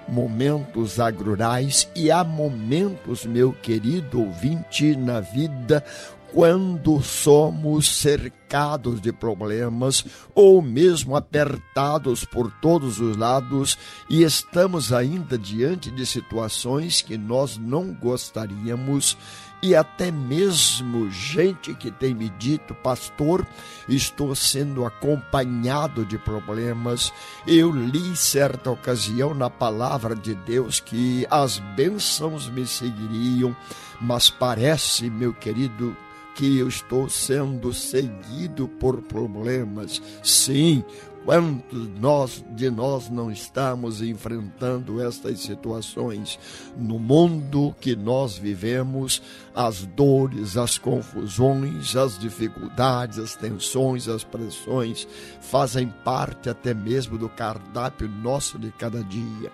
momentos 0.08 1.00
agrurais 1.00 1.88
e 1.94 2.10
há 2.10 2.22
momentos, 2.22 2.96
meu 3.26 3.52
querido 3.52 4.20
ouvinte, 4.20 4.96
na 4.96 5.20
vida 5.20 5.84
quando 6.32 7.00
somos 7.02 7.88
cercados 7.88 9.00
de 9.00 9.12
problemas 9.12 10.04
ou 10.34 10.60
mesmo 10.60 11.16
apertados 11.16 12.24
por 12.24 12.50
todos 12.60 13.00
os 13.00 13.16
lados 13.16 13.78
e 14.10 14.22
estamos 14.22 14.92
ainda 14.92 15.38
diante 15.38 15.90
de 15.90 16.04
situações 16.04 17.00
que 17.00 17.16
nós 17.16 17.56
não 17.56 17.92
gostaríamos 17.92 19.16
e 19.62 19.74
até 19.74 20.10
mesmo 20.10 21.10
gente 21.10 21.74
que 21.74 21.90
tem 21.90 22.14
me 22.14 22.28
dito, 22.28 22.74
pastor, 22.74 23.46
estou 23.88 24.34
sendo 24.34 24.84
acompanhado 24.84 26.04
de 26.04 26.18
problemas. 26.18 27.12
Eu 27.46 27.70
li 27.72 28.14
certa 28.14 28.70
ocasião 28.70 29.34
na 29.34 29.48
palavra 29.48 30.14
de 30.14 30.34
Deus 30.34 30.78
que 30.78 31.26
as 31.30 31.58
bênçãos 31.58 32.48
me 32.48 32.66
seguiriam, 32.66 33.56
mas 34.00 34.28
parece, 34.30 35.08
meu 35.08 35.32
querido, 35.32 35.96
que 36.36 36.58
eu 36.58 36.68
estou 36.68 37.08
sendo 37.08 37.72
seguido 37.72 38.68
por 38.68 39.00
problemas. 39.00 40.02
Sim, 40.22 40.84
Quantos 41.26 41.88
nós 42.00 42.44
de 42.52 42.70
nós 42.70 43.10
não 43.10 43.32
estamos 43.32 44.00
enfrentando 44.00 45.02
estas 45.02 45.40
situações 45.40 46.38
no 46.76 47.00
mundo 47.00 47.74
que 47.80 47.96
nós 47.96 48.38
vivemos? 48.38 49.20
As 49.52 49.84
dores, 49.84 50.56
as 50.56 50.78
confusões, 50.78 51.96
as 51.96 52.16
dificuldades, 52.16 53.18
as 53.18 53.34
tensões, 53.34 54.06
as 54.06 54.22
pressões 54.22 55.08
fazem 55.40 55.92
parte 56.04 56.48
até 56.48 56.72
mesmo 56.72 57.18
do 57.18 57.28
cardápio 57.28 58.08
nosso 58.08 58.56
de 58.56 58.70
cada 58.70 59.02
dia. 59.02 59.50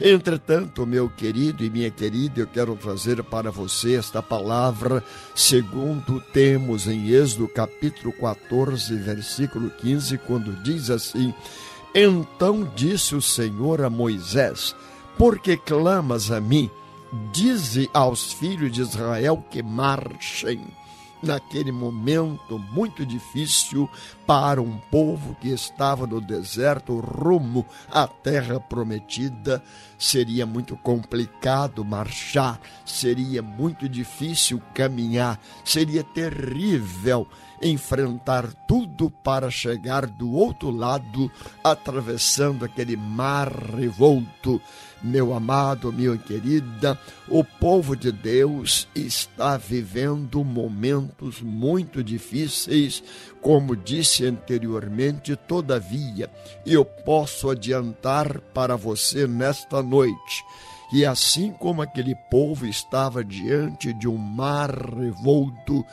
Entretanto, 0.00 0.86
meu 0.86 1.08
querido 1.08 1.64
e 1.64 1.70
minha 1.70 1.90
querida, 1.90 2.40
eu 2.40 2.46
quero 2.46 2.76
trazer 2.76 3.22
para 3.24 3.50
você 3.50 3.96
esta 3.96 4.22
palavra, 4.22 5.02
segundo 5.34 6.20
temos 6.32 6.86
em 6.86 7.08
Êxodo 7.08 7.48
capítulo 7.48 8.12
14, 8.12 8.94
versículo 8.94 9.70
15, 9.70 10.18
quando 10.18 10.52
diz 10.62 10.88
assim: 10.88 11.34
Então 11.92 12.70
disse 12.76 13.16
o 13.16 13.22
Senhor 13.22 13.82
a 13.82 13.90
Moisés: 13.90 14.72
Por 15.16 15.40
que 15.40 15.56
clamas 15.56 16.30
a 16.30 16.40
mim? 16.40 16.70
Dize 17.32 17.90
aos 17.92 18.32
filhos 18.34 18.70
de 18.70 18.82
Israel 18.82 19.44
que 19.50 19.62
marchem 19.64 20.60
naquele 21.22 21.72
momento 21.72 22.58
muito 22.58 23.04
difícil 23.04 23.88
para 24.26 24.60
um 24.60 24.78
povo 24.90 25.34
que 25.40 25.48
estava 25.48 26.06
no 26.06 26.20
deserto 26.20 26.98
rumo 26.98 27.66
à 27.90 28.06
terra 28.06 28.60
prometida. 28.60 29.62
Seria 29.98 30.46
muito 30.46 30.76
complicado 30.76 31.84
marchar, 31.84 32.60
seria 32.84 33.42
muito 33.42 33.88
difícil 33.88 34.62
caminhar, 34.74 35.40
seria 35.64 36.04
terrível 36.04 37.26
enfrentar 37.60 38.52
tudo 38.66 39.10
para 39.10 39.50
chegar 39.50 40.06
do 40.06 40.30
outro 40.32 40.70
lado, 40.70 41.30
atravessando 41.62 42.64
aquele 42.64 42.96
mar 42.96 43.48
revolto. 43.48 44.60
Meu 45.02 45.32
amado, 45.32 45.92
minha 45.92 46.16
querida, 46.16 46.98
o 47.28 47.44
povo 47.44 47.94
de 47.94 48.10
Deus 48.10 48.88
está 48.94 49.56
vivendo 49.56 50.42
momentos 50.42 51.40
muito 51.40 52.02
difíceis, 52.02 53.02
como 53.40 53.76
disse 53.76 54.26
anteriormente, 54.26 55.36
todavia, 55.36 56.28
eu 56.66 56.84
posso 56.84 57.48
adiantar 57.48 58.40
para 58.52 58.74
você 58.74 59.26
nesta 59.26 59.82
noite 59.82 60.44
e 60.92 61.04
assim 61.04 61.52
como 61.52 61.82
aquele 61.82 62.14
povo 62.30 62.66
estava 62.66 63.22
diante 63.22 63.92
de 63.92 64.08
um 64.08 64.16
mar 64.16 64.70
revolto, 64.70 65.84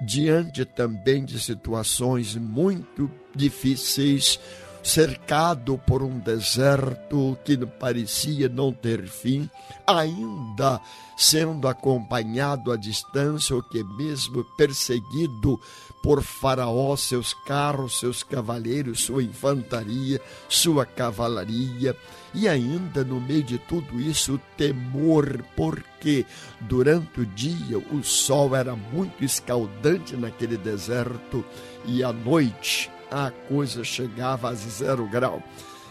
diante 0.00 0.64
também 0.64 1.24
de 1.24 1.38
situações 1.38 2.34
muito 2.34 3.10
difíceis, 3.34 4.40
cercado 4.88 5.76
por 5.86 6.02
um 6.02 6.18
deserto 6.18 7.36
que 7.44 7.58
parecia 7.66 8.48
não 8.48 8.72
ter 8.72 9.06
fim, 9.06 9.48
ainda 9.86 10.80
sendo 11.14 11.68
acompanhado 11.68 12.72
à 12.72 12.76
distância, 12.76 13.54
ou 13.54 13.62
que 13.62 13.84
mesmo 13.84 14.42
perseguido 14.56 15.60
por 16.02 16.22
Faraó, 16.22 16.96
seus 16.96 17.34
carros, 17.34 18.00
seus 18.00 18.22
cavaleiros, 18.22 19.02
sua 19.02 19.22
infantaria, 19.22 20.22
sua 20.48 20.86
cavalaria, 20.86 21.94
e 22.32 22.48
ainda 22.48 23.04
no 23.04 23.20
meio 23.20 23.42
de 23.42 23.58
tudo 23.58 24.00
isso, 24.00 24.40
temor, 24.56 25.44
porque 25.54 26.24
durante 26.62 27.20
o 27.20 27.26
dia 27.26 27.78
o 27.78 28.02
sol 28.02 28.56
era 28.56 28.74
muito 28.74 29.22
escaldante 29.22 30.16
naquele 30.16 30.56
deserto 30.56 31.44
e 31.84 32.02
à 32.02 32.10
noite 32.10 32.90
a 33.10 33.30
coisa 33.30 33.82
chegava 33.84 34.50
a 34.50 34.54
zero 34.54 35.08
grau. 35.08 35.42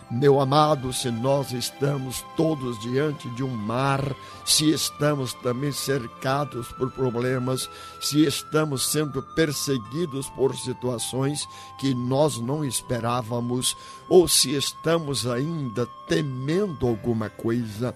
Meu 0.10 0.40
amado, 0.40 0.94
se 0.94 1.12
nós 1.12 1.52
estamos 1.52 2.24
todos 2.38 2.80
diante 2.80 3.30
de 3.32 3.44
um 3.44 3.50
mar, 3.50 4.02
se 4.46 4.70
estamos 4.72 5.34
também 5.34 5.74
cercados 5.74 6.72
por 6.72 6.90
problemas, 6.92 7.70
se 8.00 8.26
estamos 8.26 8.90
sendo 8.90 9.22
perseguidos 9.22 10.30
por 10.30 10.56
situações 10.56 11.46
que 11.78 11.94
nós 11.94 12.40
não 12.40 12.64
esperávamos, 12.64 13.76
ou 14.08 14.30
se 14.30 14.56
estamos 14.56 15.28
ainda 15.28 15.86
temendo 16.08 16.88
alguma 16.88 17.30
coisa, 17.30 17.94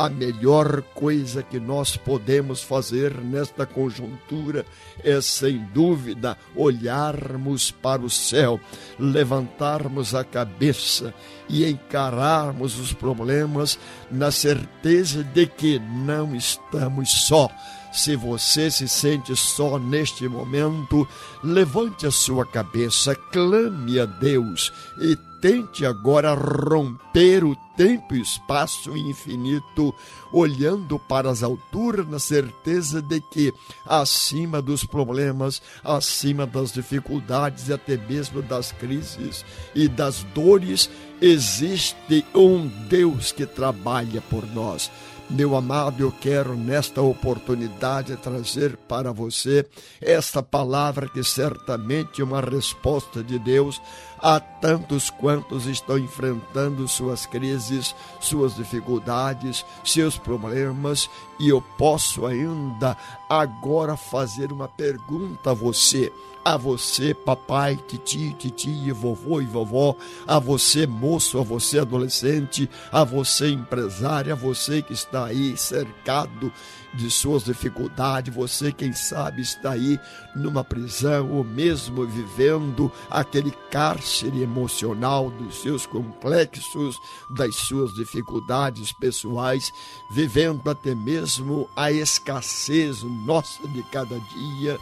a 0.00 0.08
melhor 0.08 0.80
coisa 0.94 1.42
que 1.42 1.60
nós 1.60 1.94
podemos 1.94 2.62
fazer 2.62 3.14
nesta 3.18 3.66
conjuntura 3.66 4.64
é, 5.04 5.20
sem 5.20 5.58
dúvida, 5.74 6.38
olharmos 6.56 7.70
para 7.70 8.00
o 8.00 8.08
céu, 8.08 8.58
levantarmos 8.98 10.14
a 10.14 10.24
cabeça 10.24 11.12
e 11.50 11.68
encararmos 11.68 12.78
os 12.78 12.94
problemas 12.94 13.78
na 14.10 14.30
certeza 14.30 15.22
de 15.22 15.46
que 15.46 15.78
não 15.78 16.34
estamos 16.34 17.10
só. 17.10 17.50
Se 17.92 18.16
você 18.16 18.70
se 18.70 18.88
sente 18.88 19.36
só 19.36 19.78
neste 19.78 20.26
momento, 20.26 21.06
levante 21.44 22.06
a 22.06 22.10
sua 22.10 22.46
cabeça, 22.46 23.14
clame 23.14 24.00
a 24.00 24.06
Deus 24.06 24.72
e 24.98 25.14
tente 25.42 25.84
agora 25.84 26.32
romper 26.32 27.44
o 27.44 27.54
tempo 27.80 28.14
e 28.14 28.20
espaço 28.20 28.94
infinito, 28.94 29.94
olhando 30.32 30.98
para 30.98 31.30
as 31.30 31.42
alturas 31.42 32.08
na 32.08 32.18
certeza 32.18 33.00
de 33.02 33.20
que, 33.20 33.52
acima 33.86 34.60
dos 34.62 34.84
problemas, 34.84 35.60
acima 35.84 36.46
das 36.46 36.72
dificuldades 36.72 37.68
e 37.68 37.72
até 37.72 37.96
mesmo 37.96 38.42
das 38.42 38.72
crises 38.72 39.44
e 39.74 39.88
das 39.88 40.22
dores, 40.34 40.90
existe 41.20 42.24
um 42.34 42.66
Deus 42.88 43.32
que 43.32 43.46
trabalha 43.46 44.20
por 44.22 44.46
nós. 44.46 44.90
Meu 45.30 45.54
amado, 45.54 46.02
eu 46.02 46.10
quero 46.10 46.56
nesta 46.56 47.00
oportunidade 47.00 48.16
trazer 48.16 48.76
para 48.76 49.12
você 49.12 49.64
esta 50.00 50.42
palavra 50.42 51.08
que 51.08 51.22
certamente 51.22 52.20
é 52.20 52.24
uma 52.24 52.40
resposta 52.40 53.22
de 53.22 53.38
Deus 53.38 53.80
a 54.18 54.40
tantos 54.40 55.08
quantos 55.08 55.66
estão 55.66 55.96
enfrentando 55.96 56.86
suas 56.88 57.26
crises, 57.26 57.94
suas 58.18 58.56
dificuldades, 58.56 59.64
seus 59.84 60.18
problemas, 60.20 61.10
e 61.38 61.48
eu 61.48 61.60
posso 61.60 62.26
ainda 62.26 62.96
agora 63.28 63.96
fazer 63.96 64.52
uma 64.52 64.68
pergunta 64.68 65.50
a 65.50 65.54
você. 65.54 66.12
A 66.42 66.56
você, 66.56 67.12
papai, 67.12 67.78
titi, 67.86 68.34
titi, 68.38 68.90
vovô 68.92 69.42
e 69.42 69.44
vovó, 69.44 69.94
a 70.26 70.38
você, 70.38 70.86
moço, 70.86 71.38
a 71.38 71.42
você, 71.42 71.80
adolescente, 71.80 72.68
a 72.90 73.04
você, 73.04 73.50
empresário, 73.50 74.32
a 74.32 74.36
você 74.36 74.80
que 74.80 74.94
está 74.94 75.26
aí 75.26 75.54
cercado 75.58 76.50
de 76.94 77.10
suas 77.10 77.44
dificuldades, 77.44 78.34
você, 78.34 78.72
quem 78.72 78.92
sabe, 78.92 79.42
está 79.42 79.72
aí 79.72 79.98
numa 80.34 80.64
prisão 80.64 81.30
ou 81.30 81.44
mesmo 81.44 82.06
vivendo 82.06 82.90
aquele 83.08 83.50
cárcere 83.70 84.42
emocional 84.42 85.30
dos 85.30 85.62
seus 85.62 85.86
complexos, 85.86 86.98
das 87.30 87.54
suas 87.54 87.94
dificuldades 87.94 88.92
pessoais, 88.92 89.72
vivendo 90.10 90.68
até 90.68 90.94
mesmo 90.94 91.68
a 91.76 91.92
escassez 91.92 93.02
nossa 93.02 93.66
de 93.68 93.82
cada 93.84 94.18
dia. 94.18 94.78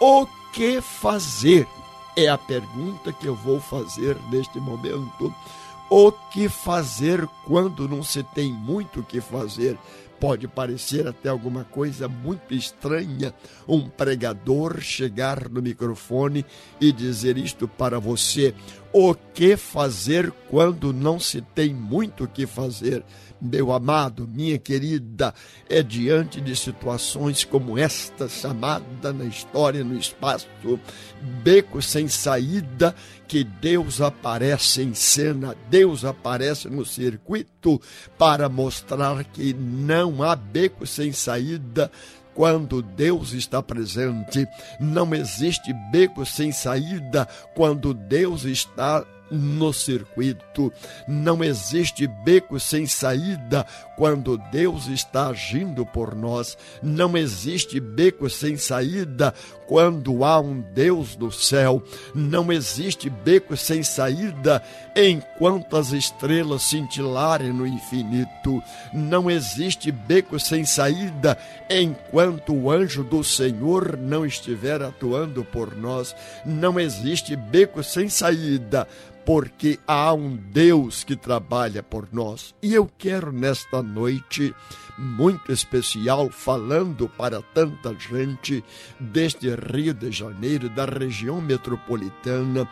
O 0.00 0.26
que 0.52 0.80
fazer? 0.80 1.68
É 2.16 2.28
a 2.28 2.36
pergunta 2.36 3.12
que 3.12 3.26
eu 3.26 3.34
vou 3.34 3.60
fazer 3.60 4.16
neste 4.30 4.58
momento. 4.58 5.32
O 5.88 6.12
que 6.12 6.48
fazer 6.48 7.28
quando 7.44 7.88
não 7.88 8.02
se 8.02 8.22
tem 8.22 8.52
muito 8.52 9.00
o 9.00 9.02
que 9.02 9.20
fazer? 9.20 9.78
Pode 10.20 10.46
parecer 10.46 11.08
até 11.08 11.30
alguma 11.30 11.64
coisa 11.64 12.06
muito 12.06 12.52
estranha 12.52 13.34
um 13.66 13.88
pregador 13.88 14.78
chegar 14.80 15.48
no 15.48 15.62
microfone 15.62 16.44
e 16.78 16.92
dizer 16.92 17.38
isto 17.38 17.66
para 17.66 17.98
você. 17.98 18.54
O 18.92 19.14
que 19.14 19.56
fazer 19.56 20.32
quando 20.48 20.92
não 20.92 21.20
se 21.20 21.40
tem 21.40 21.72
muito 21.72 22.24
o 22.24 22.28
que 22.28 22.46
fazer? 22.46 23.04
meu 23.40 23.72
amado, 23.72 24.28
minha 24.28 24.58
querida, 24.58 25.34
é 25.68 25.82
diante 25.82 26.40
de 26.40 26.54
situações 26.54 27.44
como 27.44 27.78
esta, 27.78 28.28
chamada 28.28 29.12
na 29.12 29.24
história, 29.24 29.82
no 29.82 29.96
espaço, 29.96 30.46
beco 31.42 31.80
sem 31.80 32.06
saída, 32.06 32.94
que 33.26 33.42
Deus 33.42 34.00
aparece 34.00 34.82
em 34.82 34.92
cena, 34.92 35.56
Deus 35.70 36.04
aparece 36.04 36.68
no 36.68 36.84
circuito 36.84 37.80
para 38.18 38.48
mostrar 38.48 39.24
que 39.24 39.54
não 39.54 40.22
há 40.22 40.36
beco 40.36 40.86
sem 40.86 41.12
saída 41.12 41.90
quando 42.40 42.80
Deus 42.80 43.34
está 43.34 43.62
presente. 43.62 44.48
Não 44.80 45.14
existe 45.14 45.74
beco 45.92 46.24
sem 46.24 46.50
saída 46.50 47.28
quando 47.54 47.92
Deus 47.92 48.44
está 48.44 49.04
no 49.30 49.74
circuito. 49.74 50.72
Não 51.06 51.44
existe 51.44 52.06
beco 52.24 52.58
sem 52.58 52.86
saída 52.86 53.66
quando 54.00 54.38
Deus 54.50 54.86
está 54.86 55.28
agindo 55.28 55.84
por 55.84 56.14
nós. 56.14 56.56
Não 56.82 57.18
existe 57.18 57.78
beco 57.78 58.30
sem 58.30 58.56
saída 58.56 59.34
quando 59.66 60.24
há 60.24 60.40
um 60.40 60.58
Deus 60.58 61.14
no 61.18 61.30
céu. 61.30 61.82
Não 62.14 62.50
existe 62.50 63.10
beco 63.10 63.58
sem 63.58 63.82
saída 63.82 64.62
enquanto 64.96 65.76
as 65.76 65.92
estrelas 65.92 66.62
cintilarem 66.62 67.52
no 67.52 67.66
infinito. 67.66 68.62
Não 68.90 69.30
existe 69.30 69.92
beco 69.92 70.40
sem 70.40 70.64
saída 70.64 71.36
enquanto 71.68 72.54
o 72.54 72.70
anjo 72.70 73.04
do 73.04 73.22
Senhor 73.22 73.98
não 73.98 74.24
estiver 74.24 74.80
atuando 74.80 75.44
por 75.44 75.76
nós. 75.76 76.16
Não 76.42 76.80
existe 76.80 77.36
beco 77.36 77.84
sem 77.84 78.08
saída 78.08 78.88
porque 79.24 79.78
há 79.86 80.12
um 80.12 80.36
Deus 80.36 81.04
que 81.04 81.14
trabalha 81.14 81.82
por 81.82 82.08
nós. 82.12 82.54
E 82.62 82.74
eu 82.74 82.90
quero 82.98 83.30
nesta 83.30 83.82
noite 83.90 84.54
muito 84.96 85.50
especial 85.50 86.30
falando 86.30 87.08
para 87.08 87.42
tanta 87.54 87.94
gente 87.98 88.62
deste 88.98 89.48
Rio 89.48 89.94
de 89.94 90.12
Janeiro, 90.12 90.68
da 90.68 90.84
região 90.84 91.40
metropolitana, 91.40 92.68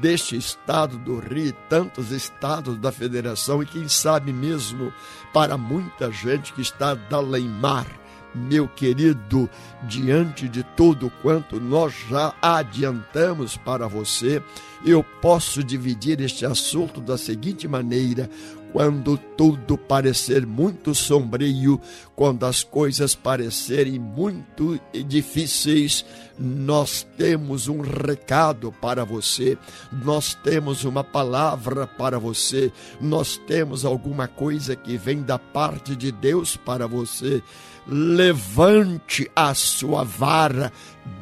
deste 0.00 0.36
estado 0.36 0.98
do 0.98 1.18
Rio 1.18 1.54
tantos 1.68 2.10
estados 2.10 2.76
da 2.78 2.92
federação 2.92 3.62
e 3.62 3.66
quem 3.66 3.88
sabe 3.88 4.32
mesmo 4.32 4.92
para 5.32 5.56
muita 5.56 6.10
gente 6.10 6.52
que 6.52 6.60
está 6.60 6.94
da 6.94 7.16
além 7.16 7.48
mar 7.48 7.86
meu 8.34 8.68
querido, 8.68 9.48
diante 9.82 10.48
de 10.48 10.62
tudo 10.76 11.10
quanto 11.22 11.60
nós 11.60 11.92
já 12.08 12.32
adiantamos 12.40 13.56
para 13.56 13.88
você, 13.88 14.42
eu 14.84 15.02
posso 15.02 15.62
dividir 15.64 16.20
este 16.20 16.46
assunto 16.46 17.00
da 17.00 17.18
seguinte 17.18 17.66
maneira: 17.66 18.30
quando 18.72 19.16
tudo 19.36 19.76
parecer 19.76 20.46
muito 20.46 20.94
sombrio, 20.94 21.80
quando 22.14 22.44
as 22.44 22.62
coisas 22.62 23.14
parecerem 23.14 23.98
muito 23.98 24.80
difíceis, 25.06 26.04
nós 26.38 27.06
temos 27.16 27.68
um 27.68 27.80
recado 27.80 28.72
para 28.80 29.04
você, 29.04 29.58
nós 30.04 30.34
temos 30.34 30.84
uma 30.84 31.02
palavra 31.02 31.86
para 31.86 32.18
você, 32.18 32.72
nós 33.00 33.36
temos 33.46 33.84
alguma 33.84 34.28
coisa 34.28 34.76
que 34.76 34.96
vem 34.96 35.22
da 35.22 35.38
parte 35.38 35.96
de 35.96 36.12
Deus 36.12 36.56
para 36.56 36.86
você 36.86 37.42
levante 37.86 39.30
a 39.34 39.52
sua 39.54 40.04
vara, 40.04 40.72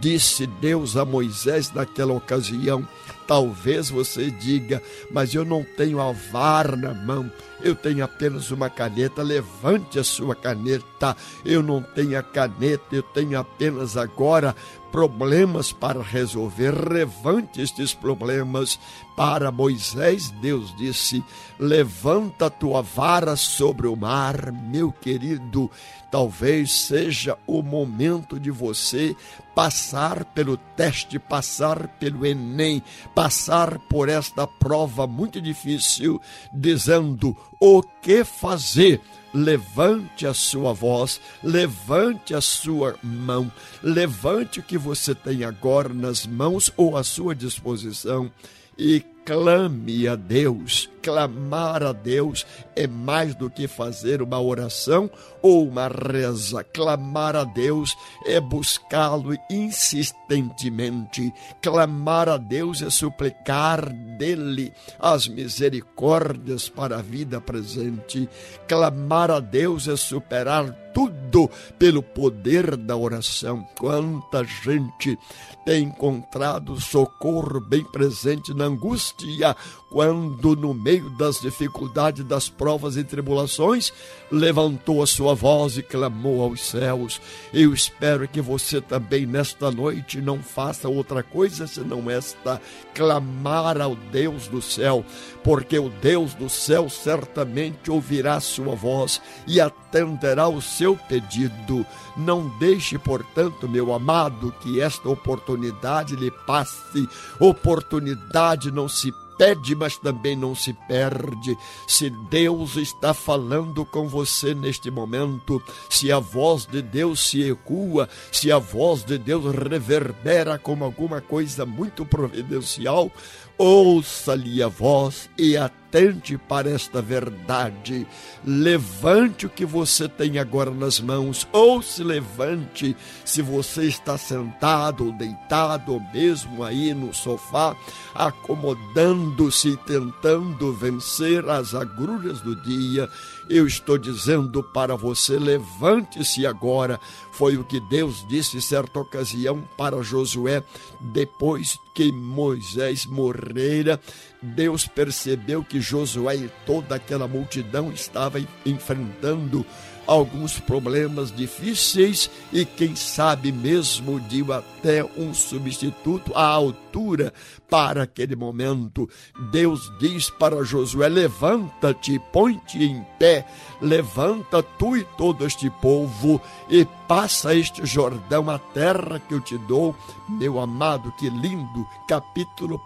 disse 0.00 0.46
Deus 0.46 0.96
a 0.96 1.04
Moisés 1.04 1.72
naquela 1.72 2.12
ocasião. 2.12 2.86
Talvez 3.28 3.90
você 3.90 4.30
diga, 4.30 4.82
mas 5.10 5.34
eu 5.34 5.44
não 5.44 5.62
tenho 5.62 6.00
a 6.00 6.10
vara 6.12 6.74
na 6.74 6.94
mão, 6.94 7.30
eu 7.62 7.74
tenho 7.74 8.02
apenas 8.02 8.50
uma 8.50 8.70
caneta. 8.70 9.22
Levante 9.22 9.98
a 9.98 10.04
sua 10.04 10.34
caneta. 10.34 11.14
Eu 11.44 11.62
não 11.62 11.82
tenho 11.82 12.18
a 12.18 12.22
caneta, 12.22 12.86
eu 12.90 13.02
tenho 13.02 13.38
apenas 13.38 13.98
agora 13.98 14.56
problemas 14.90 15.72
para 15.72 16.02
resolver. 16.02 16.90
Levante 16.90 17.60
estes 17.62 17.94
problemas. 17.94 18.78
Para 19.16 19.50
Moisés, 19.50 20.30
Deus 20.40 20.74
disse: 20.76 21.24
Levanta 21.58 22.46
a 22.46 22.50
tua 22.50 22.82
vara 22.82 23.34
sobre 23.36 23.86
o 23.86 23.96
mar, 23.96 24.52
meu 24.52 24.92
querido. 24.92 25.70
Talvez 26.10 26.72
seja 26.72 27.36
o 27.46 27.62
momento 27.62 28.38
de 28.40 28.50
você 28.50 29.14
passar 29.54 30.24
pelo 30.24 30.56
teste, 30.56 31.18
passar 31.18 31.88
pelo 31.98 32.24
Enem, 32.24 32.82
passar 33.14 33.78
por 33.78 34.08
esta 34.08 34.46
prova 34.46 35.06
muito 35.06 35.40
difícil, 35.40 36.20
dizendo 36.52 37.36
o 37.60 37.82
que 37.82 38.24
fazer 38.24 39.00
levante 39.32 40.26
a 40.26 40.34
sua 40.34 40.72
voz, 40.72 41.20
levante 41.42 42.34
a 42.34 42.40
sua 42.40 42.96
mão, 43.02 43.50
levante 43.82 44.60
o 44.60 44.62
que 44.62 44.78
você 44.78 45.14
tem 45.14 45.44
agora 45.44 45.88
nas 45.88 46.26
mãos 46.26 46.72
ou 46.76 46.96
à 46.96 47.04
sua 47.04 47.34
disposição 47.34 48.30
e 48.78 49.04
clame 49.28 50.08
a 50.08 50.14
Deus. 50.14 50.88
Clamar 51.02 51.82
a 51.82 51.92
Deus 51.92 52.46
é 52.74 52.86
mais 52.86 53.34
do 53.34 53.50
que 53.50 53.68
fazer 53.68 54.22
uma 54.22 54.40
oração 54.40 55.10
ou 55.42 55.68
uma 55.68 55.88
reza. 55.88 56.64
Clamar 56.64 57.36
a 57.36 57.44
Deus 57.44 57.94
é 58.24 58.40
buscá-lo 58.40 59.36
insistentemente. 59.50 61.32
Clamar 61.60 62.28
a 62.28 62.36
Deus 62.38 62.80
é 62.80 62.88
suplicar 62.88 63.90
dele 64.18 64.72
as 64.98 65.28
misericórdias 65.28 66.68
para 66.68 66.98
a 66.98 67.02
vida 67.02 67.40
presente. 67.40 68.28
Clamar 68.66 69.30
a 69.30 69.40
Deus 69.40 69.88
é 69.88 69.96
superar 69.96 70.70
tudo 70.98 71.48
pelo 71.78 72.02
poder 72.02 72.76
da 72.76 72.96
oração. 72.96 73.64
Quanta 73.78 74.42
gente 74.42 75.16
tem 75.64 75.84
encontrado 75.84 76.80
socorro 76.80 77.60
bem 77.60 77.84
presente 77.84 78.52
na 78.52 78.64
angústia, 78.64 79.54
quando 79.90 80.56
no 80.56 80.74
meio 80.74 81.08
das 81.10 81.40
dificuldades, 81.40 82.24
das 82.24 82.48
provas 82.48 82.96
e 82.96 83.04
tribulações, 83.04 83.92
levantou 84.30 85.02
a 85.02 85.06
sua 85.06 85.34
voz 85.34 85.76
e 85.78 85.82
clamou 85.82 86.42
aos 86.42 86.62
céus. 86.62 87.20
Eu 87.52 87.72
espero 87.72 88.26
que 88.26 88.40
você 88.40 88.80
também 88.80 89.24
nesta 89.24 89.70
noite 89.70 90.20
não 90.20 90.42
faça 90.42 90.88
outra 90.88 91.22
coisa 91.22 91.66
senão 91.66 92.10
esta, 92.10 92.60
clamar 92.94 93.80
ao 93.80 93.94
Deus 93.94 94.48
do 94.48 94.60
céu, 94.60 95.04
porque 95.44 95.78
o 95.78 95.88
Deus 95.88 96.34
do 96.34 96.48
céu 96.48 96.88
certamente 96.88 97.90
ouvirá 97.90 98.34
a 98.34 98.40
sua 98.40 98.74
voz 98.74 99.20
e 99.46 99.60
atenderá 99.60 100.48
o 100.48 100.60
seu 100.60 100.87
pedido. 100.96 101.84
Não 102.16 102.48
deixe, 102.58 102.98
portanto, 102.98 103.68
meu 103.68 103.92
amado, 103.92 104.54
que 104.60 104.80
esta 104.80 105.08
oportunidade 105.08 106.16
lhe 106.16 106.30
passe. 106.30 107.08
Oportunidade 107.38 108.70
não 108.70 108.88
se 108.88 109.12
pede, 109.38 109.74
mas 109.74 109.96
também 109.96 110.36
não 110.36 110.54
se 110.54 110.72
perde. 110.72 111.56
Se 111.86 112.10
Deus 112.28 112.76
está 112.76 113.14
falando 113.14 113.86
com 113.86 114.08
você 114.08 114.52
neste 114.52 114.90
momento, 114.90 115.62
se 115.88 116.10
a 116.10 116.18
voz 116.18 116.66
de 116.66 116.82
Deus 116.82 117.20
se 117.20 117.48
ecua, 117.48 118.08
se 118.32 118.50
a 118.50 118.58
voz 118.58 119.04
de 119.04 119.16
Deus 119.16 119.44
reverbera 119.54 120.58
como 120.58 120.84
alguma 120.84 121.20
coisa 121.20 121.64
muito 121.64 122.04
providencial, 122.04 123.10
ouça-lhe 123.56 124.62
a 124.62 124.68
voz 124.68 125.30
e 125.38 125.56
atente 125.88 126.36
para 126.36 126.70
esta 126.70 127.00
verdade. 127.00 128.06
Levante 128.44 129.46
o 129.46 129.50
que 129.50 129.64
você 129.64 130.08
tem 130.08 130.38
agora 130.38 130.70
nas 130.70 131.00
mãos, 131.00 131.48
ou 131.50 131.82
se 131.82 132.04
levante 132.04 132.96
se 133.24 133.40
você 133.40 133.84
está 133.84 134.18
sentado 134.18 135.06
ou 135.06 135.12
deitado, 135.12 135.94
ou 135.94 136.00
mesmo 136.12 136.62
aí 136.62 136.92
no 136.92 137.12
sofá, 137.14 137.74
acomodando-se 138.14 139.70
e 139.70 139.76
tentando 139.78 140.72
vencer 140.74 141.48
as 141.48 141.74
agruras 141.74 142.40
do 142.40 142.54
dia. 142.54 143.08
Eu 143.48 143.66
estou 143.66 143.96
dizendo 143.96 144.62
para 144.62 144.94
você: 144.94 145.38
levante-se 145.38 146.46
agora. 146.46 147.00
Foi 147.32 147.56
o 147.56 147.62
que 147.62 147.78
Deus 147.78 148.26
disse 148.28 148.60
certa 148.60 148.98
ocasião 148.98 149.62
para 149.76 150.02
Josué, 150.02 150.60
depois 151.00 151.78
que 151.94 152.10
Moisés 152.10 153.06
morrera. 153.06 154.00
Deus 154.40 154.86
percebeu 154.86 155.64
que 155.64 155.80
Josué 155.80 156.36
e 156.36 156.50
toda 156.64 156.94
aquela 156.94 157.26
multidão 157.26 157.92
estava 157.92 158.40
enfrentando 158.64 159.66
alguns 160.06 160.58
problemas 160.58 161.30
difíceis 161.30 162.30
e 162.50 162.64
quem 162.64 162.96
sabe 162.96 163.52
mesmo 163.52 164.18
de 164.20 164.42
até 164.50 165.04
um 165.04 165.34
substituto 165.34 166.32
à 166.34 166.46
altura 166.46 167.32
para 167.68 168.04
aquele 168.04 168.34
momento. 168.34 169.08
Deus 169.50 169.92
diz 169.98 170.30
para 170.30 170.64
Josué: 170.64 171.08
Levanta-te, 171.08 172.18
põe-te 172.32 172.82
em 172.82 173.04
pé, 173.18 173.44
levanta 173.82 174.62
tu 174.62 174.96
e 174.96 175.04
todo 175.18 175.44
este 175.44 175.68
povo 175.68 176.40
e 176.70 176.86
passa 177.06 177.54
este 177.54 177.84
Jordão, 177.84 178.48
a 178.48 178.58
terra 178.58 179.20
que 179.20 179.34
eu 179.34 179.40
te 179.40 179.58
dou, 179.58 179.94
meu 180.28 180.58
amado, 180.58 181.12
que 181.18 181.28
lindo, 181.28 181.86
capítulo 182.08 182.80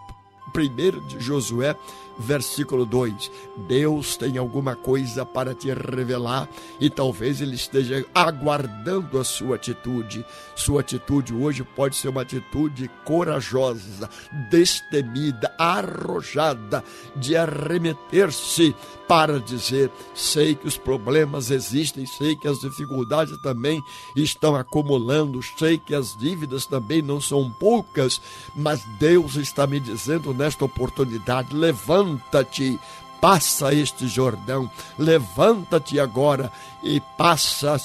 1 0.55 0.69
de 0.77 1.19
Josué, 1.19 1.73
versículo 2.19 2.85
2. 2.85 3.31
Deus 3.69 4.17
tem 4.17 4.39
alguma 4.39 4.75
coisa 4.75 5.25
para 5.25 5.55
te 5.55 5.73
revelar 5.73 6.49
e 6.81 6.89
talvez 6.89 7.41
Ele 7.41 7.55
esteja 7.55 8.05
aguardando 8.15 9.19
a 9.19 9.25
sua 9.25 9.57
atitude. 9.57 10.25
Sua 10.55 10.81
atitude 10.81 11.35
hoje 11.35 11.63
pode 11.63 11.97
ser 11.97 12.09
uma 12.09 12.23
atitude 12.23 12.91
corajosa, 13.05 14.09
destemida, 14.51 15.55
arrojada, 15.59 16.85
de 17.17 17.37
arremeter-se 17.37 18.75
para 19.13 19.39
dizer: 19.39 19.91
sei 20.15 20.55
que 20.55 20.67
os 20.67 20.79
problemas 20.79 21.51
existem, 21.51 22.07
sei 22.07 22.35
que 22.35 22.49
as 22.49 22.61
dificuldades 22.61 23.37
também 23.43 23.83
estão 24.17 24.57
acumulando, 24.57 25.41
sei 25.59 25.77
que 25.79 25.95
as 25.95 26.17
dívidas 26.17 26.65
também 26.65 27.03
não 27.03 27.21
são 27.21 27.51
poucas, 27.51 28.21
mas 28.57 28.83
Deus 28.99 29.37
está 29.37 29.67
me 29.67 29.79
dizendo 29.79 30.33
nesta 30.33 30.65
oportunidade: 30.65 31.55
levanta-te, 32.03 32.79
passa 33.21 33.73
este 33.73 34.09
Jordão, 34.09 34.69
levanta-te 34.99 36.01
agora 36.01 36.51
e 36.83 37.01
passa 37.17 37.77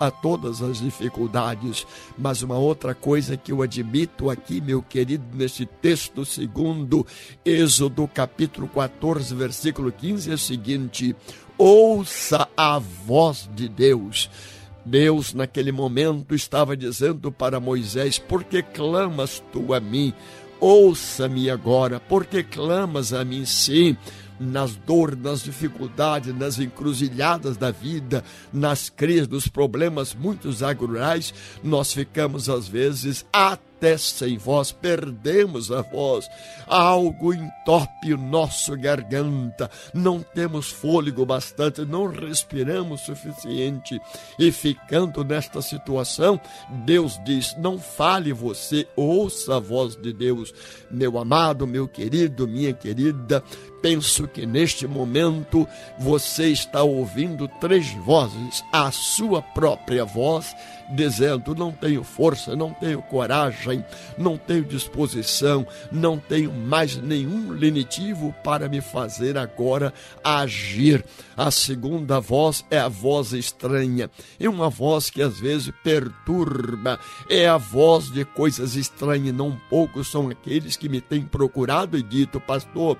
a 0.00 0.10
todas 0.10 0.60
as 0.60 0.78
dificuldades. 0.78 1.86
Mas 2.18 2.42
uma 2.42 2.58
outra 2.58 2.94
coisa 2.94 3.36
que 3.36 3.52
eu 3.52 3.62
admito 3.62 4.30
aqui, 4.30 4.60
meu 4.60 4.82
querido, 4.82 5.24
nesse 5.32 5.64
texto 5.64 6.24
segundo, 6.24 7.06
Êxodo 7.44 8.08
capítulo 8.08 8.68
14, 8.68 9.34
versículo 9.34 9.92
15, 9.92 10.30
é 10.30 10.34
o 10.34 10.38
seguinte: 10.38 11.14
ouça 11.56 12.48
a 12.56 12.78
voz 12.78 13.48
de 13.54 13.68
Deus. 13.68 14.28
Deus, 14.86 15.32
naquele 15.32 15.72
momento, 15.72 16.34
estava 16.34 16.76
dizendo 16.76 17.32
para 17.32 17.58
Moisés: 17.58 18.18
Por 18.18 18.44
que 18.44 18.62
clamas 18.62 19.42
tu 19.50 19.72
a 19.72 19.80
mim? 19.80 20.12
Ouça-me 20.60 21.50
agora, 21.50 22.00
porque 22.00 22.42
clamas 22.42 23.12
a 23.12 23.24
mim, 23.24 23.44
sim 23.44 23.96
nas 24.38 24.74
dores, 24.74 25.18
nas 25.18 25.42
dificuldades, 25.42 26.34
nas 26.34 26.58
encruzilhadas 26.58 27.56
da 27.56 27.70
vida, 27.70 28.24
nas 28.52 28.88
crises, 28.88 29.28
nos 29.28 29.48
problemas 29.48 30.14
muitos 30.14 30.62
agrurais, 30.62 31.32
nós 31.62 31.92
ficamos 31.92 32.48
às 32.48 32.66
vezes 32.66 33.24
até 33.84 33.98
sem 33.98 34.38
voz, 34.38 34.72
perdemos 34.72 35.70
a 35.70 35.82
voz, 35.82 36.30
algo 36.66 37.34
entope 37.34 38.14
o 38.14 38.16
nosso 38.16 38.74
garganta, 38.78 39.70
não 39.92 40.22
temos 40.22 40.70
fôlego 40.70 41.26
bastante, 41.26 41.82
não 41.82 42.06
respiramos 42.06 43.02
suficiente. 43.02 44.00
E 44.38 44.50
ficando 44.50 45.22
nesta 45.22 45.60
situação, 45.60 46.40
Deus 46.86 47.20
diz: 47.26 47.54
não 47.58 47.78
fale 47.78 48.32
você, 48.32 48.88
ouça 48.96 49.56
a 49.56 49.60
voz 49.60 49.96
de 49.96 50.14
Deus, 50.14 50.54
meu 50.90 51.18
amado, 51.18 51.66
meu 51.66 51.86
querido, 51.86 52.48
minha 52.48 52.72
querida, 52.72 53.44
penso 53.82 54.26
que 54.26 54.46
neste 54.46 54.86
momento 54.86 55.68
você 55.98 56.48
está 56.48 56.82
ouvindo 56.82 57.46
três 57.60 57.92
vozes, 57.96 58.64
a 58.72 58.90
sua 58.90 59.42
própria 59.42 60.06
voz, 60.06 60.56
dizendo: 60.94 61.54
não 61.54 61.70
tenho 61.70 62.02
força, 62.02 62.56
não 62.56 62.72
tenho 62.72 63.02
coragem, 63.02 63.73
não 64.18 64.36
tenho 64.36 64.64
disposição, 64.64 65.66
não 65.90 66.18
tenho 66.18 66.52
mais 66.52 66.96
nenhum 66.96 67.50
lenitivo 67.50 68.34
para 68.44 68.68
me 68.68 68.80
fazer 68.80 69.38
agora 69.38 69.92
agir. 70.22 71.04
A 71.36 71.50
segunda 71.50 72.20
voz 72.20 72.64
é 72.70 72.78
a 72.78 72.88
voz 72.88 73.32
estranha, 73.32 74.10
é 74.38 74.48
uma 74.48 74.68
voz 74.68 75.08
que 75.08 75.22
às 75.22 75.40
vezes 75.40 75.72
perturba, 75.82 76.98
é 77.30 77.48
a 77.48 77.56
voz 77.56 78.10
de 78.10 78.24
coisas 78.24 78.76
estranhas. 78.76 79.34
Não 79.34 79.58
poucos 79.70 80.10
são 80.10 80.28
aqueles 80.28 80.76
que 80.76 80.88
me 80.88 81.00
têm 81.00 81.22
procurado 81.22 81.96
e 81.96 82.02
dito, 82.02 82.40
pastor. 82.40 82.98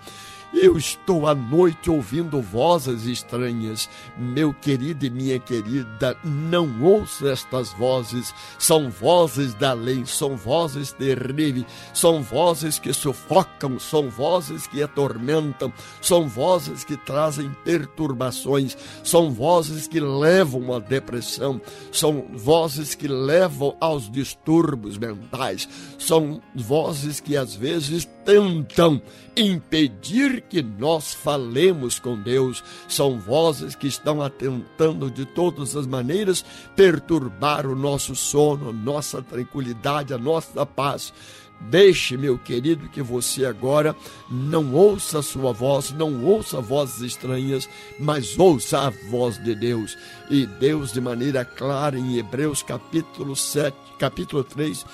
Eu 0.57 0.79
estou 0.79 1.27
à 1.27 1.35
noite 1.35 1.91
ouvindo 1.91 2.41
vozes 2.41 3.07
estranhas. 3.07 3.91
Meu 4.17 4.55
querido 4.55 5.05
e 5.05 5.11
minha 5.11 5.39
querida, 5.41 6.17
não 6.23 6.81
ouça 6.81 7.31
estas 7.31 7.73
vozes. 7.73 8.33
São 8.57 8.89
vozes 8.89 9.53
da 9.55 9.73
lei, 9.73 10.07
são 10.07 10.37
vozes 10.37 10.93
terríveis, 10.93 11.67
são 11.93 12.23
vozes 12.23 12.79
que 12.79 12.93
sufocam, 12.93 13.81
são 13.81 14.09
vozes 14.09 14.69
que 14.69 14.81
atormentam, 14.81 15.73
são 16.01 16.29
vozes 16.29 16.85
que 16.85 16.97
trazem 16.97 17.51
perturbações, 17.65 18.77
são 19.03 19.33
vozes 19.33 19.89
que 19.89 19.99
levam 19.99 20.73
à 20.73 20.79
depressão, 20.79 21.61
são 21.91 22.27
vozes 22.33 22.95
que 22.95 23.09
levam 23.09 23.77
aos 23.81 24.09
distúrbios 24.09 24.99
mentais, 24.99 25.69
são 25.99 26.41
vozes 26.55 27.19
que 27.19 27.37
às 27.37 27.57
vezes 27.57 28.09
tentam 28.25 29.03
impedir 29.37 30.43
que 30.43 30.63
nós 30.63 31.15
falemos 31.15 31.99
com 31.99 32.21
Deus. 32.21 32.63
São 32.89 33.19
vozes 33.19 33.75
que 33.75 33.87
estão 33.87 34.23
atentando 34.23 35.11
de 35.11 35.25
todas 35.25 35.77
as 35.77 35.87
maneiras 35.87 36.45
perturbar 36.77 37.67
o 37.67 37.75
nosso 37.75 38.15
sono, 38.15 38.73
nossa 38.73 39.23
tranquilidade, 39.23 40.15
a 40.15 40.19
nossa 40.19 40.65
paz. 40.65 41.13
Deixe, 41.61 42.17
meu 42.17 42.37
querido, 42.37 42.89
que 42.89 43.01
você 43.01 43.47
agora 43.47 43.97
não 44.31 44.75
ouça 44.75 45.21
a 45.21 45.23
sua 45.23 45.53
voz, 45.53 45.93
não 45.93 46.25
ouça 46.25 46.61
vozes 46.61 47.01
estranhas, 47.01 47.69
mas 47.99 48.39
ouça 48.39 48.81
a 48.81 48.91
voz 49.09 49.43
de 49.43 49.55
Deus. 49.55 49.97
E 50.29 50.47
Deus, 50.47 50.93
de 50.93 51.01
maneira 51.01 51.45
clara, 51.45 51.99
em 51.99 52.19
Hebreus 52.19 52.63
capítulo 52.63 53.35
7, 53.35 53.75
capítulo 53.99 54.45
3, 54.45 54.85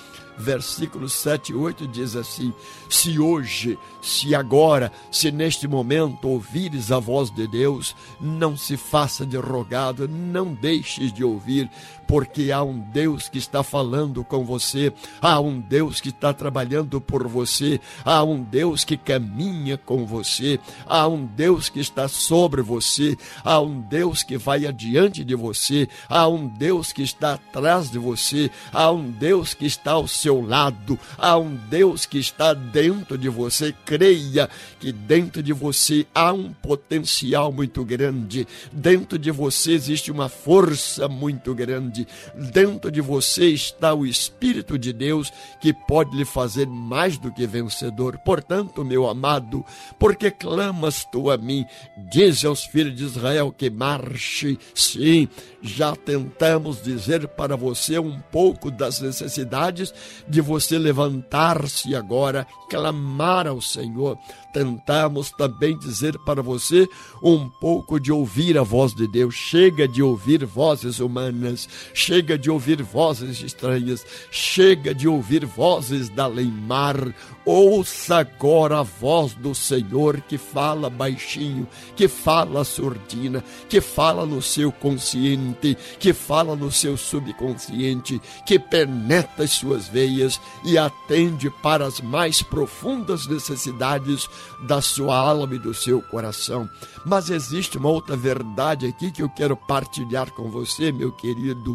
versículos 0.41 1.13
7 1.13 1.51
e 1.51 1.55
8 1.55 1.87
diz 1.87 2.15
assim: 2.15 2.53
Se 2.89 3.19
hoje, 3.19 3.77
se 4.01 4.33
agora, 4.35 4.91
se 5.11 5.31
neste 5.31 5.67
momento 5.67 6.27
ouvires 6.27 6.91
a 6.91 6.99
voz 6.99 7.29
de 7.29 7.47
Deus, 7.47 7.95
não 8.19 8.57
se 8.57 8.75
faça 8.75 9.25
de 9.25 9.37
rogado, 9.37 10.07
não 10.07 10.53
deixes 10.53 11.13
de 11.13 11.23
ouvir, 11.23 11.69
porque 12.07 12.51
há 12.51 12.63
um 12.63 12.79
Deus 12.79 13.29
que 13.29 13.37
está 13.37 13.63
falando 13.63 14.23
com 14.23 14.43
você, 14.43 14.91
há 15.21 15.39
um 15.39 15.59
Deus 15.59 16.01
que 16.01 16.09
está 16.09 16.33
trabalhando 16.33 16.99
por 16.99 17.27
você, 17.27 17.79
há 18.03 18.23
um 18.23 18.41
Deus 18.43 18.83
que 18.83 18.97
caminha 18.97 19.77
com 19.77 20.05
você, 20.05 20.59
há 20.85 21.07
um 21.07 21.25
Deus 21.25 21.69
que 21.69 21.79
está 21.79 22.07
sobre 22.07 22.61
você, 22.61 23.17
há 23.43 23.59
um 23.59 23.81
Deus 23.81 24.23
que 24.23 24.37
vai 24.37 24.65
adiante 24.65 25.23
de 25.23 25.35
você, 25.35 25.87
há 26.09 26.27
um 26.27 26.47
Deus 26.47 26.91
que 26.91 27.01
está 27.03 27.33
atrás 27.33 27.89
de 27.89 27.97
você, 27.97 28.51
há 28.71 28.91
um 28.91 29.09
Deus 29.09 29.53
que 29.53 29.65
está 29.65 29.91
ao 29.91 30.07
seu 30.07 30.41
lado, 30.41 30.99
há 31.17 31.37
um 31.37 31.55
Deus 31.69 32.05
que 32.05 32.17
está 32.17 32.53
dentro 32.53 33.17
de 33.17 33.29
você. 33.29 33.73
Creia 33.85 34.49
que 34.79 34.91
dentro 34.91 35.41
de 35.41 35.53
você 35.53 36.05
há 36.13 36.33
um 36.33 36.51
potencial 36.51 37.51
muito 37.51 37.83
grande, 37.85 38.47
dentro 38.71 39.17
de 39.17 39.31
você 39.31 39.73
existe 39.73 40.11
uma 40.11 40.29
força 40.29 41.07
muito 41.07 41.53
grande, 41.91 42.07
dentro 42.33 42.89
de 42.89 43.01
você 43.01 43.47
está 43.49 43.93
o 43.93 44.05
Espírito 44.05 44.79
de 44.79 44.93
Deus 44.93 45.31
que 45.59 45.73
pode 45.73 46.15
lhe 46.15 46.25
fazer 46.25 46.65
mais 46.65 47.17
do 47.17 47.31
que 47.31 47.45
vencedor. 47.45 48.17
Portanto, 48.19 48.83
meu 48.83 49.07
amado, 49.07 49.65
porque 49.99 50.31
clamas 50.31 51.05
tu 51.11 51.29
a 51.29 51.37
mim? 51.37 51.65
Diz 52.11 52.43
aos 52.45 52.63
filhos 52.63 52.95
de 52.95 53.03
Israel 53.03 53.53
que 53.55 53.69
marche. 53.69 54.57
Sim, 54.73 55.27
já 55.61 55.95
tentamos 55.95 56.81
dizer 56.81 57.27
para 57.27 57.55
você 57.55 57.99
um 57.99 58.19
pouco 58.31 58.71
das 58.71 59.01
necessidades 59.01 59.93
de 60.27 60.41
você 60.41 60.77
levantar-se 60.77 61.95
agora, 61.95 62.47
clamar 62.69 63.47
ao 63.47 63.61
Senhor. 63.61 64.17
Tentamos 64.53 65.31
também 65.31 65.77
dizer 65.79 66.17
para 66.25 66.41
você 66.41 66.87
um 67.23 67.47
pouco 67.47 67.99
de 67.99 68.11
ouvir 68.11 68.57
a 68.57 68.63
voz 68.63 68.93
de 68.93 69.07
Deus. 69.07 69.33
Chega 69.33 69.87
de 69.87 70.03
ouvir 70.03 70.45
vozes 70.45 70.99
humanas, 70.99 71.69
chega 71.93 72.37
de 72.37 72.49
ouvir 72.49 72.81
vozes 72.81 73.41
estranhas, 73.41 74.05
chega 74.29 74.93
de 74.93 75.07
ouvir 75.07 75.45
vozes 75.45 76.09
da 76.09 76.27
lei-mar. 76.27 77.13
Ouça 77.43 78.17
agora 78.17 78.79
a 78.79 78.83
voz 78.83 79.33
do 79.33 79.55
Senhor 79.55 80.21
que 80.21 80.37
fala 80.37 80.89
baixinho, 80.89 81.67
que 81.95 82.07
fala 82.07 82.63
surdina, 82.63 83.43
que 83.67 83.81
fala 83.81 84.25
no 84.25 84.41
seu 84.41 84.71
consciente, 84.71 85.75
que 85.99 86.13
fala 86.13 86.55
no 86.55 86.71
seu 86.71 86.95
subconsciente, 86.95 88.21
que 88.45 88.59
penetra 88.59 89.43
as 89.43 89.51
suas 89.51 89.87
veias 89.87 90.39
e 90.63 90.77
atende 90.77 91.49
para 91.63 91.85
as 91.85 91.99
mais 91.99 92.41
profundas 92.43 93.27
necessidades 93.27 94.29
da 94.67 94.81
sua 94.81 95.17
alma 95.17 95.55
e 95.55 95.59
do 95.59 95.73
seu 95.73 96.01
coração. 96.01 96.69
Mas 97.05 97.29
existe 97.29 97.77
uma 97.77 97.89
outra 97.89 98.15
verdade 98.15 98.85
aqui 98.85 99.11
que 99.11 99.23
eu 99.23 99.29
quero 99.29 99.57
partilhar 99.57 100.31
com 100.31 100.49
você, 100.49 100.91
meu 100.91 101.11
querido. 101.11 101.70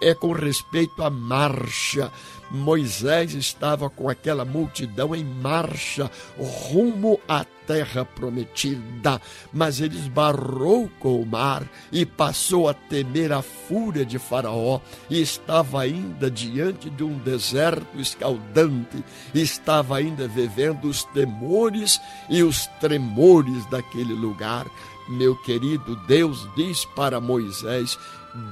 É 0.00 0.14
com 0.14 0.32
respeito 0.32 1.02
à 1.02 1.10
marcha. 1.10 2.12
Moisés 2.50 3.34
estava 3.34 3.88
com 3.88 4.08
aquela 4.08 4.44
multidão 4.44 5.14
em 5.14 5.24
marcha 5.24 6.10
rumo 6.38 7.18
à 7.26 7.44
terra 7.66 8.04
prometida, 8.04 9.20
mas 9.52 9.80
ele 9.80 9.96
esbarrou 9.96 10.90
com 11.00 11.20
o 11.20 11.26
mar 11.26 11.66
e 11.90 12.04
passou 12.04 12.68
a 12.68 12.74
temer 12.74 13.32
a 13.32 13.42
fúria 13.42 14.04
de 14.04 14.18
Faraó 14.18 14.80
e 15.08 15.20
estava 15.20 15.80
ainda 15.80 16.30
diante 16.30 16.90
de 16.90 17.02
um 17.02 17.18
deserto 17.18 17.98
escaldante, 17.98 19.02
estava 19.34 19.96
ainda 19.96 20.28
vivendo 20.28 20.84
os 20.84 21.04
temores 21.04 22.00
e 22.28 22.42
os 22.42 22.66
tremores 22.80 23.64
daquele 23.66 24.12
lugar. 24.12 24.66
Meu 25.08 25.36
querido 25.42 25.96
Deus 26.06 26.48
diz 26.56 26.84
para 26.84 27.20
Moisés: 27.20 27.98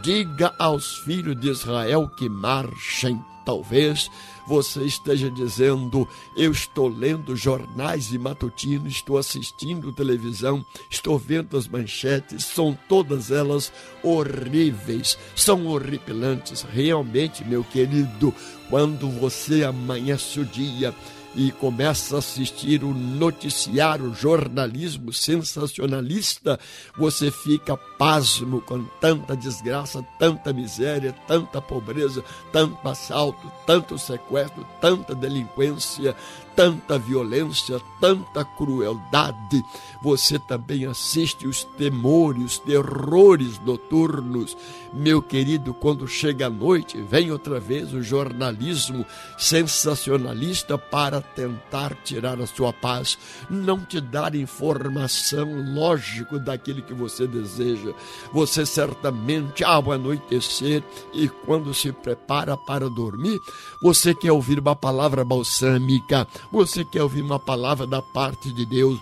diga 0.02 0.54
aos 0.58 0.98
filhos 0.98 1.38
de 1.40 1.50
Israel 1.50 2.08
que 2.08 2.28
marchem. 2.28 3.22
Talvez 3.44 4.08
você 4.46 4.84
esteja 4.84 5.30
dizendo: 5.30 6.08
Eu 6.36 6.52
estou 6.52 6.88
lendo 6.88 7.34
jornais 7.34 8.12
e 8.12 8.18
matutinos, 8.18 8.94
estou 8.94 9.18
assistindo 9.18 9.92
televisão, 9.92 10.64
estou 10.88 11.18
vendo 11.18 11.56
as 11.56 11.66
manchetes, 11.66 12.44
são 12.44 12.78
todas 12.88 13.30
elas 13.30 13.72
horríveis, 14.02 15.18
são 15.34 15.66
horripilantes. 15.66 16.62
Realmente, 16.62 17.44
meu 17.44 17.64
querido, 17.64 18.32
quando 18.70 19.08
você 19.10 19.64
amanhece 19.64 20.38
o 20.38 20.44
dia 20.44 20.94
e 21.34 21.50
começa 21.52 22.16
a 22.16 22.18
assistir 22.18 22.84
o 22.84 22.92
noticiário, 22.92 24.10
o 24.10 24.14
jornalismo 24.14 25.12
sensacionalista, 25.12 26.58
você 26.96 27.30
fica 27.30 27.76
pasmo 27.76 28.60
com 28.60 28.84
tanta 29.00 29.36
desgraça, 29.36 30.04
tanta 30.18 30.52
miséria, 30.52 31.14
tanta 31.26 31.60
pobreza, 31.60 32.24
tanto 32.52 32.86
assalto, 32.86 33.50
tanto 33.66 33.98
sequestro, 33.98 34.66
tanta 34.80 35.14
delinquência, 35.14 36.14
tanta 36.54 36.98
violência, 36.98 37.80
tanta 38.00 38.44
crueldade. 38.44 39.64
Você 40.02 40.38
também 40.38 40.86
assiste 40.86 41.46
os 41.46 41.64
temores, 41.64 42.44
os 42.44 42.58
terrores 42.58 43.58
noturnos. 43.60 44.56
Meu 44.92 45.22
querido, 45.22 45.72
quando 45.72 46.06
chega 46.06 46.46
a 46.46 46.50
noite, 46.50 47.00
vem 47.00 47.30
outra 47.30 47.58
vez 47.58 47.92
o 47.94 48.02
jornalismo 48.02 49.06
sensacionalista 49.38 50.76
para 50.76 51.20
tentar 51.20 51.94
tirar 52.04 52.40
a 52.40 52.46
sua 52.46 52.72
paz, 52.72 53.18
não 53.48 53.80
te 53.80 54.00
dar 54.00 54.34
informação 54.34 55.48
lógico 55.74 56.38
daquilo 56.38 56.82
que 56.82 56.92
você 56.92 57.26
deseja. 57.26 57.92
Você 58.32 58.66
certamente 58.66 59.64
ao 59.64 59.90
anoitecer 59.90 60.82
e 61.14 61.28
quando 61.28 61.72
se 61.72 61.92
prepara 61.92 62.56
para 62.56 62.88
dormir, 62.90 63.38
você 63.82 64.14
quer 64.14 64.32
ouvir 64.32 64.58
uma 64.58 64.76
palavra 64.76 65.24
balsâmica, 65.24 66.26
você 66.52 66.84
quer 66.84 67.02
ouvir 67.02 67.22
uma 67.22 67.38
palavra 67.38 67.86
da 67.86 68.02
parte 68.02 68.52
de 68.52 68.66
Deus. 68.66 69.00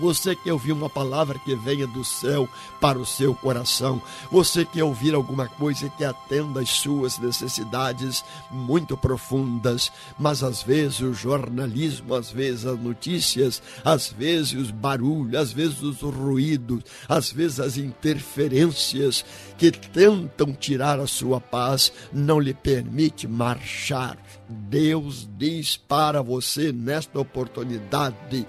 Você 0.00 0.34
quer 0.34 0.52
ouvir 0.54 0.72
uma 0.72 0.88
palavra 0.88 1.38
que 1.38 1.54
venha 1.54 1.86
do 1.86 2.02
céu 2.02 2.48
para 2.80 2.98
o 2.98 3.04
seu 3.04 3.34
coração? 3.34 4.00
Você 4.32 4.64
quer 4.64 4.82
ouvir 4.82 5.14
alguma 5.14 5.46
coisa 5.46 5.90
que 5.90 6.02
atenda 6.02 6.60
às 6.60 6.70
suas 6.70 7.18
necessidades 7.18 8.24
muito 8.50 8.96
profundas? 8.96 9.92
Mas 10.18 10.42
às 10.42 10.62
vezes 10.62 11.00
o 11.00 11.12
jornalismo, 11.12 12.14
às 12.14 12.30
vezes 12.30 12.64
as 12.64 12.80
notícias, 12.80 13.62
às 13.84 14.10
vezes 14.10 14.54
os 14.54 14.70
barulhos, 14.70 15.34
às 15.34 15.52
vezes 15.52 15.82
os 15.82 16.00
ruídos, 16.00 16.82
às 17.06 17.30
vezes 17.30 17.60
as 17.60 17.76
interferências 17.76 19.22
que 19.58 19.70
tentam 19.70 20.54
tirar 20.54 20.98
a 20.98 21.06
sua 21.06 21.42
paz 21.42 21.92
não 22.10 22.40
lhe 22.40 22.54
permite 22.54 23.28
marchar. 23.28 24.16
Deus 24.48 25.28
diz 25.36 25.76
para 25.76 26.22
você 26.22 26.72
nesta 26.72 27.20
oportunidade 27.20 28.46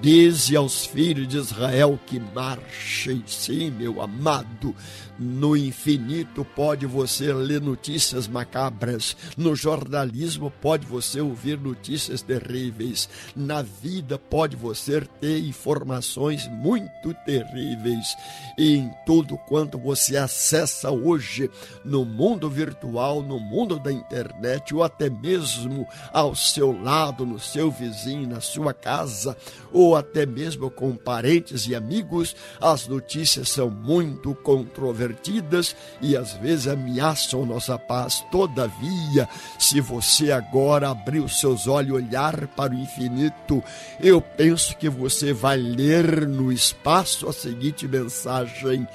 Dize 0.00 0.56
aos 0.56 0.86
filhos 0.86 1.28
de 1.28 1.38
Israel 1.38 1.98
que 2.06 2.18
marchem, 2.18 3.22
sim, 3.26 3.70
meu 3.70 4.00
amado. 4.00 4.74
No 5.22 5.54
infinito 5.54 6.46
pode 6.56 6.86
você 6.86 7.30
ler 7.30 7.60
notícias 7.60 8.26
macabras, 8.26 9.14
no 9.36 9.54
jornalismo 9.54 10.50
pode 10.62 10.86
você 10.86 11.20
ouvir 11.20 11.58
notícias 11.60 12.22
terríveis, 12.22 13.06
na 13.36 13.60
vida 13.60 14.18
pode 14.18 14.56
você 14.56 15.02
ter 15.20 15.40
informações 15.40 16.48
muito 16.48 17.12
terríveis. 17.26 18.16
E 18.56 18.76
em 18.76 18.90
tudo 19.04 19.36
quanto 19.36 19.76
você 19.76 20.16
acessa 20.16 20.90
hoje 20.90 21.50
no 21.84 22.02
mundo 22.06 22.48
virtual, 22.48 23.22
no 23.22 23.38
mundo 23.38 23.78
da 23.78 23.92
internet, 23.92 24.74
ou 24.74 24.82
até 24.82 25.10
mesmo 25.10 25.86
ao 26.14 26.34
seu 26.34 26.72
lado, 26.72 27.26
no 27.26 27.38
seu 27.38 27.70
vizinho, 27.70 28.26
na 28.26 28.40
sua 28.40 28.72
casa, 28.72 29.36
ou 29.80 29.96
até 29.96 30.26
mesmo 30.26 30.70
com 30.70 30.94
parentes 30.94 31.66
e 31.66 31.74
amigos, 31.74 32.36
as 32.60 32.86
notícias 32.86 33.48
são 33.48 33.70
muito 33.70 34.34
controvertidas 34.34 35.74
e 36.02 36.16
às 36.16 36.34
vezes 36.34 36.68
ameaçam 36.68 37.46
nossa 37.46 37.78
paz. 37.78 38.24
Todavia, 38.30 39.28
se 39.58 39.80
você 39.80 40.30
agora 40.30 40.90
abrir 40.90 41.20
os 41.20 41.40
seus 41.40 41.66
olhos 41.66 41.90
e 41.90 41.92
olhar 41.92 42.46
para 42.48 42.74
o 42.74 42.78
infinito, 42.78 43.62
eu 44.00 44.20
penso 44.20 44.76
que 44.76 44.88
você 44.88 45.32
vai 45.32 45.56
ler 45.56 46.28
no 46.28 46.52
espaço 46.52 47.28
a 47.28 47.32
seguinte 47.32 47.88
mensagem: 47.88 48.86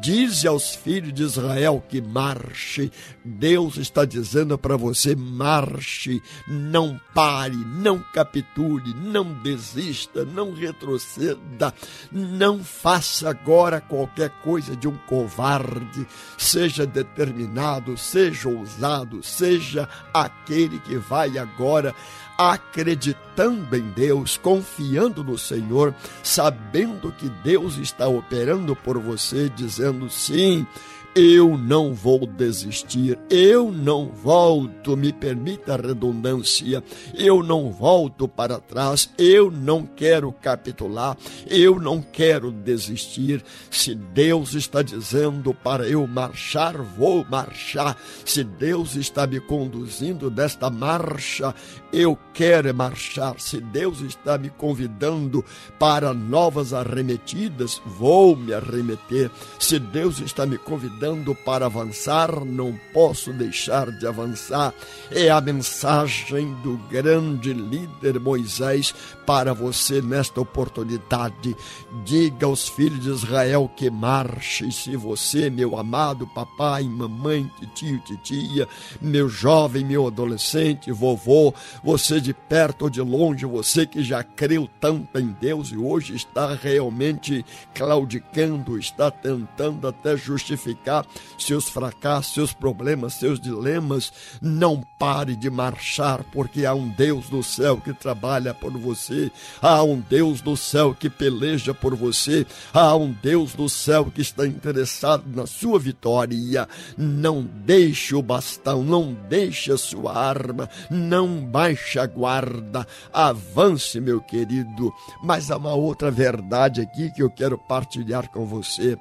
Dize 0.00 0.46
aos 0.46 0.76
filhos 0.76 1.12
de 1.12 1.24
Israel 1.24 1.82
que 1.88 2.00
marche. 2.00 2.90
Deus 3.24 3.76
está 3.76 4.04
dizendo 4.04 4.56
para 4.56 4.76
você: 4.76 5.16
marche, 5.16 6.22
não 6.46 7.00
pare, 7.12 7.56
não 7.56 7.98
capitule, 7.98 8.94
não 8.94 9.32
desista, 9.42 10.11
não 10.14 10.52
retroceda, 10.52 11.72
não 12.10 12.62
faça 12.62 13.30
agora 13.30 13.80
qualquer 13.80 14.30
coisa 14.42 14.76
de 14.76 14.86
um 14.86 14.96
covarde. 15.06 16.06
Seja 16.36 16.86
determinado, 16.86 17.96
seja 17.96 18.48
ousado, 18.48 19.22
seja 19.22 19.88
aquele 20.12 20.78
que 20.80 20.96
vai 20.96 21.38
agora 21.38 21.94
acreditando 22.36 23.76
em 23.76 23.90
Deus, 23.90 24.36
confiando 24.36 25.22
no 25.22 25.38
Senhor, 25.38 25.94
sabendo 26.22 27.12
que 27.12 27.28
Deus 27.28 27.76
está 27.76 28.08
operando 28.08 28.74
por 28.74 28.98
você, 28.98 29.48
dizendo 29.48 30.10
sim 30.10 30.66
eu 31.14 31.58
não 31.58 31.92
vou 31.92 32.26
desistir, 32.26 33.18
eu 33.28 33.70
não 33.70 34.06
volto, 34.06 34.96
me 34.96 35.12
permita 35.12 35.74
a 35.74 35.76
redundância, 35.76 36.82
eu 37.14 37.42
não 37.42 37.70
volto 37.70 38.26
para 38.26 38.58
trás, 38.58 39.10
eu 39.18 39.50
não 39.50 39.84
quero 39.84 40.32
capitular, 40.32 41.16
eu 41.46 41.78
não 41.78 42.00
quero 42.00 42.50
desistir. 42.50 43.44
Se 43.70 43.94
Deus 43.94 44.54
está 44.54 44.80
dizendo 44.80 45.52
para 45.52 45.86
eu 45.86 46.06
marchar, 46.06 46.78
vou 46.78 47.24
marchar. 47.28 47.96
Se 48.24 48.42
Deus 48.42 48.96
está 48.96 49.26
me 49.26 49.38
conduzindo 49.38 50.30
desta 50.30 50.70
marcha, 50.70 51.54
eu 51.92 52.18
quero 52.32 52.74
marchar. 52.74 53.38
Se 53.38 53.60
Deus 53.60 54.00
está 54.00 54.38
me 54.38 54.48
convidando 54.48 55.44
para 55.78 56.14
novas 56.14 56.72
arremetidas, 56.72 57.82
vou 57.84 58.34
me 58.34 58.54
arremeter. 58.54 59.30
Se 59.58 59.78
Deus 59.78 60.18
está 60.20 60.46
me 60.46 60.56
convidando 60.56 61.01
para 61.44 61.66
avançar, 61.66 62.44
não 62.44 62.78
posso 62.92 63.32
deixar 63.32 63.90
de 63.90 64.06
avançar. 64.06 64.72
É 65.10 65.30
a 65.30 65.40
mensagem 65.40 66.54
do 66.62 66.76
grande 66.88 67.52
líder 67.52 68.20
Moisés 68.20 68.94
para 69.26 69.52
você 69.52 70.00
nesta 70.00 70.40
oportunidade. 70.40 71.56
Diga 72.04 72.46
aos 72.46 72.68
filhos 72.68 73.00
de 73.00 73.10
Israel 73.10 73.68
que 73.76 73.90
marche. 73.90 74.70
Se 74.70 74.96
você, 74.96 75.50
meu 75.50 75.76
amado 75.76 76.24
papai, 76.28 76.84
mamãe, 76.84 77.50
tio, 77.74 77.98
titia, 78.00 78.68
meu 79.00 79.28
jovem, 79.28 79.84
meu 79.84 80.06
adolescente, 80.06 80.92
vovô, 80.92 81.52
você 81.82 82.20
de 82.20 82.32
perto 82.32 82.82
ou 82.82 82.90
de 82.90 83.00
longe, 83.00 83.44
você 83.44 83.84
que 83.86 84.04
já 84.04 84.22
creu 84.22 84.70
tanto 84.80 85.18
em 85.18 85.34
Deus 85.40 85.70
e 85.72 85.76
hoje 85.76 86.14
está 86.14 86.54
realmente 86.54 87.44
claudicando, 87.74 88.78
está 88.78 89.10
tentando 89.10 89.88
até 89.88 90.16
justificar 90.16 90.91
seus 91.38 91.68
fracassos, 91.68 92.34
seus 92.34 92.52
problemas, 92.52 93.14
seus 93.14 93.40
dilemas, 93.40 94.12
não 94.40 94.82
pare 94.98 95.34
de 95.34 95.48
marchar, 95.48 96.24
porque 96.32 96.66
há 96.66 96.74
um 96.74 96.88
Deus 96.88 97.28
do 97.28 97.42
céu 97.42 97.78
que 97.78 97.92
trabalha 97.92 98.52
por 98.52 98.72
você, 98.72 99.30
há 99.60 99.82
um 99.82 99.98
Deus 100.00 100.40
do 100.40 100.56
céu 100.56 100.94
que 100.94 101.08
peleja 101.08 101.72
por 101.72 101.94
você, 101.94 102.46
há 102.72 102.94
um 102.94 103.12
Deus 103.12 103.54
do 103.54 103.68
céu 103.68 104.10
que 104.12 104.20
está 104.20 104.46
interessado 104.46 105.24
na 105.26 105.46
sua 105.46 105.78
vitória. 105.78 106.68
Não 106.96 107.42
deixe 107.42 108.14
o 108.14 108.22
bastão, 108.22 108.82
não 108.82 109.12
deixe 109.28 109.72
a 109.72 109.78
sua 109.78 110.16
arma, 110.16 110.68
não 110.90 111.44
baixe 111.44 111.98
a 111.98 112.06
guarda, 112.06 112.86
avance, 113.12 114.00
meu 114.00 114.20
querido. 114.20 114.92
Mas 115.22 115.50
há 115.50 115.56
uma 115.56 115.74
outra 115.74 116.10
verdade 116.10 116.80
aqui 116.80 117.10
que 117.10 117.22
eu 117.22 117.30
quero 117.30 117.58
partilhar 117.58 118.28
com 118.30 118.46
você. 118.46 118.98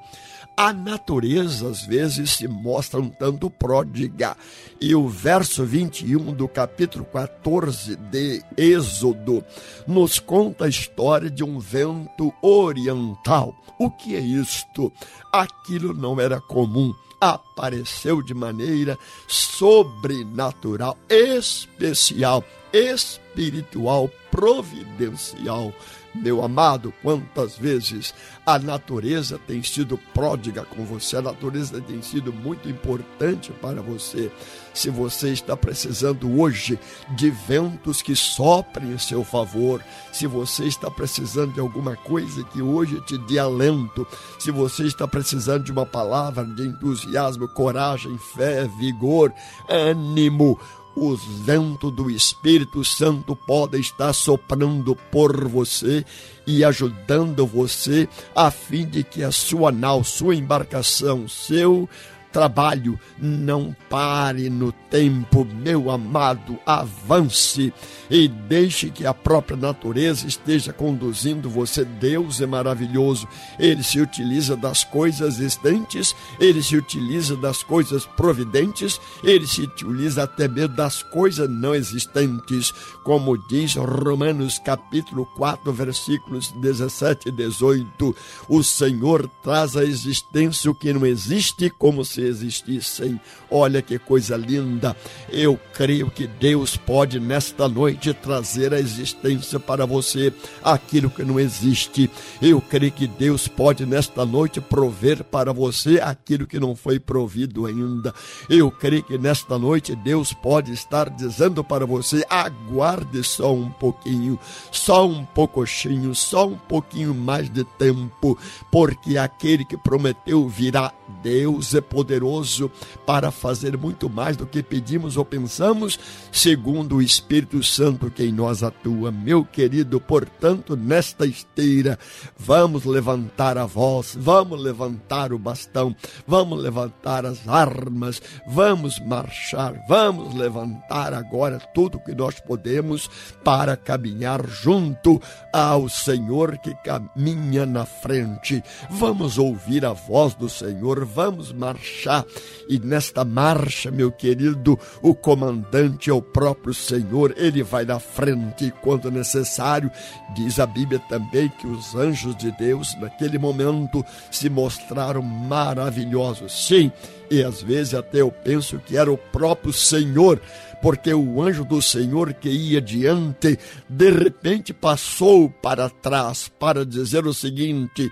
A 0.56 0.74
natureza 0.74 1.72
vezes 1.86 2.32
se 2.32 2.48
mostra 2.48 3.00
um 3.00 3.10
tanto 3.10 3.50
pródiga. 3.50 4.36
E 4.80 4.96
o 4.96 5.08
verso 5.08 5.66
21 5.66 6.34
do 6.34 6.48
capítulo 6.48 7.06
14 7.06 7.96
de 7.96 8.44
Êxodo 8.58 9.44
nos 9.88 10.20
conta 10.20 10.66
a 10.66 10.70
história 10.70 11.30
de 11.30 11.44
um 11.44 11.60
vento 11.60 12.34
oriental. 12.42 13.56
O 13.80 13.90
que 13.90 14.16
é 14.16 14.20
isto? 14.20 14.92
Aquilo 15.32 15.94
não 15.94 16.20
era 16.20 16.40
comum 16.40 16.94
apareceu 17.22 18.24
de 18.24 18.34
maneira 18.34 18.98
sobrenatural, 19.28 20.98
especial, 21.08 22.44
espiritual, 22.74 24.10
providencial. 24.32 25.72
Meu 26.14 26.43
amado, 26.43 26.93
quantas 27.01 27.57
vezes 27.57 28.14
a 28.45 28.59
natureza 28.59 29.39
tem 29.47 29.64
sido 29.64 29.97
pródiga 30.14 30.66
com 30.66 30.84
você, 30.84 31.18
a 31.18 31.22
natureza 31.22 31.80
tem 31.80 32.01
sido 32.01 32.34
muito 32.34 32.68
importante 32.68 33.51
para 33.62 33.82
você. 33.82 34.30
Se 34.74 34.89
você 34.89 35.32
está 35.32 35.55
precisando 35.55 36.39
hoje 36.39 36.78
de 37.16 37.30
ventos 37.30 38.01
que 38.01 38.14
soprem 38.14 38.91
em 38.91 38.97
seu 38.97 39.24
favor, 39.24 39.82
se 40.12 40.28
você 40.28 40.66
está 40.66 40.91
precisando 40.91 41.53
de 41.53 41.62
alguma 41.62 41.95
coisa 41.95 42.43
que 42.43 42.62
hoje 42.62 42.99
te 43.01 43.18
dê 43.18 43.39
alento, 43.39 44.05
se 44.38 44.51
você 44.51 44.84
está 44.84 45.07
precisando 45.07 45.64
de 45.64 45.72
uma 45.72 45.86
palavra 45.86 46.43
de 46.43 46.68
entusiasmo, 46.68 47.47
coragem, 47.47 48.18
fé, 48.18 48.68
vigor, 48.78 49.34
ânimo, 49.70 50.59
os 50.96 51.24
ventos 51.24 51.92
do 51.92 52.10
Espírito 52.10 52.84
Santo 52.84 53.36
podem 53.36 53.80
estar 53.80 54.14
soprando 54.14 54.96
por 55.12 55.48
você 55.48 56.06
e 56.46 56.64
ajudando 56.64 57.46
você 57.46 58.08
a 58.36 58.52
fim 58.52 58.86
de 58.86 59.04
que 59.04 59.24
a 59.24 59.32
sua 59.32 59.72
nau, 59.72 60.04
sua 60.04 60.36
embarcação, 60.36 61.28
seu 61.28 61.88
trabalho 62.32 63.00
não 63.20 63.76
pare 63.90 64.50
no 64.50 64.72
tempo, 64.72 65.46
meu 65.46 65.90
amado, 65.90 66.58
avance 66.66 67.74
e 68.10 68.28
deixe 68.28 68.90
que 68.90 69.06
a 69.06 69.14
própria 69.14 69.56
natureza 69.56 70.28
esteja 70.28 70.74
conduzindo 70.74 71.50
você. 71.50 71.86
Deus 71.86 72.42
é 72.42 72.46
maravilhoso, 72.46 73.28
ele 73.58 73.84
se 73.84 74.00
utiliza 74.00 74.56
das 74.56 74.84
coisas 74.84 75.40
existentes, 75.40 76.16
ele 76.40 76.62
se 76.62 76.76
utiliza 76.76 77.36
das 77.36 77.64
coisas 77.64 78.06
providentes, 78.06 79.00
ele 79.24 79.48
se 79.48 79.62
utiliza 79.62 80.24
até 80.24 80.48
mesmo 80.48 80.76
das 80.76 81.02
coisas 81.04 81.50
não 81.50 81.74
existentes, 81.74 82.74
como 83.04 83.38
diz 83.48 83.76
Romanos 83.76 84.60
capítulo 84.60 85.26
4, 85.38 85.72
versículos 85.72 86.52
17 86.52 87.30
e 87.30 87.32
18. 87.32 88.16
O 88.50 88.64
Senhor 88.64 89.30
traz 89.42 89.76
à 89.76 89.84
existência 89.84 90.70
o 90.70 90.76
que 90.76 90.94
não 90.94 91.06
existe 91.06 91.70
como 91.70 92.04
se 92.04 92.20
existissem. 92.24 93.19
Olha 93.49 93.82
que 93.82 93.97
coisa 93.99 94.36
linda. 94.38 94.95
Eu 95.30 95.59
creio 95.74 96.09
que 96.09 96.28
Deus 96.28 96.78
pode 96.78 97.19
nesta 97.19 97.67
noite 97.67 98.13
trazer 98.13 98.74
à 98.74 98.80
existência 98.80 99.59
para 99.59 99.86
você 99.86 100.34
aquilo 100.63 101.09
que 101.09 101.24
não 101.24 101.39
existe. 101.39 102.09
Eu 102.41 102.61
creio 102.61 102.91
que 102.91 103.07
Deus 103.07 103.47
pode 103.47 103.86
nesta 103.86 104.26
noite 104.26 104.61
prover 104.61 105.24
para 105.24 105.51
você 105.51 105.99
aquilo 105.99 106.47
que 106.47 106.59
não 106.59 106.76
foi 106.76 106.99
provido 106.99 107.65
ainda. 107.65 108.13
Eu 108.49 108.72
creio 108.72 109.03
que 109.03 109.17
nesta 109.17 109.57
noite 109.57 109.95
Deus 109.95 110.34
pode 110.34 110.72
estar 110.72 111.09
dizendo 111.09 111.63
para 111.63 111.86
você: 111.86 112.26
aguarde 112.30 113.24
só 113.24 113.53
um 113.53 113.69
pouquinho, 113.69 114.39
só 114.72 115.07
um 115.07 115.26
pouquinho, 115.26 116.13
só 116.15 116.47
um 116.47 116.57
pouquinho 116.57 117.13
mais 117.13 117.49
de 117.49 117.63
tempo, 117.63 118.38
porque 118.72 119.17
aquele 119.17 119.65
que 119.65 119.78
prometeu 119.78 120.47
virá. 120.47 120.93
Deus 121.22 121.74
é 121.76 121.82
poderoso 121.82 122.72
para 123.05 123.32
fazer 123.32 123.78
muito 123.78 124.09
mais 124.09 124.38
do 124.38 124.45
que 124.45 124.64
pedimos 124.64 125.18
ou 125.18 125.26
pensamos, 125.26 125.99
segundo 126.32 126.95
o 126.95 127.01
Espírito 127.01 127.64
Santo 127.64 128.09
que 128.09 128.24
em 128.24 128.32
nós 128.32 128.64
atua. 128.64 129.12
Meu 129.12 129.43
querido, 129.43 129.99
portanto, 129.99 130.76
nesta 130.76 131.26
esteira, 131.26 131.97
vamos 132.38 132.86
levantar 132.86 133.57
a 133.57 133.66
voz, 133.66 134.16
vamos 134.20 134.62
levantar 134.62 135.34
o 135.34 135.39
bastão, 135.39 135.95
vamos 136.26 136.62
levantar 136.62 137.26
as 137.26 137.47
armas, 137.47 138.22
vamos 138.47 138.99
marchar, 138.99 139.76
vamos 139.88 140.34
levantar 140.34 141.14
agora 141.14 141.59
tudo 141.74 141.99
que 141.99 142.14
nós 142.14 142.39
podemos 142.39 143.09
para 143.43 143.76
caminhar 143.76 144.47
junto 144.47 145.22
ao 145.51 145.89
Senhor 145.89 146.57
que 146.57 146.74
caminha 146.84 147.66
na 147.66 147.86
frente. 147.86 148.64
Vamos 148.89 149.38
ouvir 149.38 149.86
a 149.86 149.93
voz 149.93 150.34
do 150.34 150.49
Senhor, 150.49 151.01
vamos 151.06 151.52
marchar 151.52 152.26
e 152.68 152.80
nesta 152.80 153.26
marcha, 153.26 153.91
meu 153.91 154.12
querido, 154.12 154.80
o 155.02 155.14
comandante 155.14 156.10
é 156.10 156.14
o 156.14 156.22
próprio 156.22 156.74
Senhor, 156.74 157.34
ele 157.36 157.64
vai 157.64 157.84
na 157.86 157.99
frente 157.99 158.74
quando 158.82 159.12
necessário. 159.12 159.91
Diz 160.36 160.60
a 160.60 160.66
Bíblia 160.66 161.02
também 161.10 161.49
que 161.60 161.68
os 161.68 161.95
anjos 161.95 162.36
de 162.38 162.52
Deus, 162.54 162.95
naquele 162.99 163.38
momento, 163.38 164.06
se 164.32 164.49
mostraram 164.49 165.22
maravilhosos. 165.22 166.66
Sim, 166.68 166.91
e 167.30 167.43
às 167.43 167.62
vezes 167.62 167.93
até 167.93 168.22
eu 168.22 168.32
penso 168.32 168.80
que 168.80 168.97
era 168.97 169.12
o 169.12 169.18
próprio 169.18 169.72
Senhor, 169.74 170.41
porque 170.82 171.14
o 171.14 171.41
anjo 171.41 171.64
do 171.64 171.82
Senhor 171.82 172.34
que 172.34 172.49
ia 172.49 172.82
diante, 172.82 173.58
de 173.88 174.12
repente 174.12 174.74
passou 174.74 175.49
para 175.49 175.89
trás 175.89 176.52
para 176.60 176.86
dizer 176.86 177.26
o 177.26 177.34
seguinte: 177.34 178.12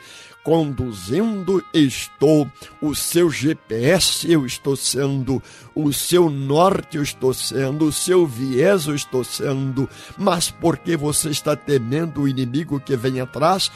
conduzindo 0.50 1.64
estou, 1.72 2.50
o 2.82 2.96
seu 2.96 3.30
GPS 3.30 4.32
eu 4.32 4.48
estou 4.48 4.76
sendo, 4.76 5.44
o 5.76 5.94
seu 5.94 6.28
norte 6.28 6.98
eu 6.98 7.04
estou 7.04 7.36
sendo, 7.36 7.86
o 7.86 7.92
seu 7.92 8.26
viés 8.26 8.88
eu 8.88 8.96
estou 8.96 9.24
sendo, 9.24 9.88
mas 10.18 10.50
porque 10.50 10.98
você 10.98 11.30
está 11.30 11.56
temendo 11.56 12.22
o 12.22 12.28
inimigo 12.28 12.80
que 12.80 12.98
vem 12.98 13.22
atrás? 13.22 13.72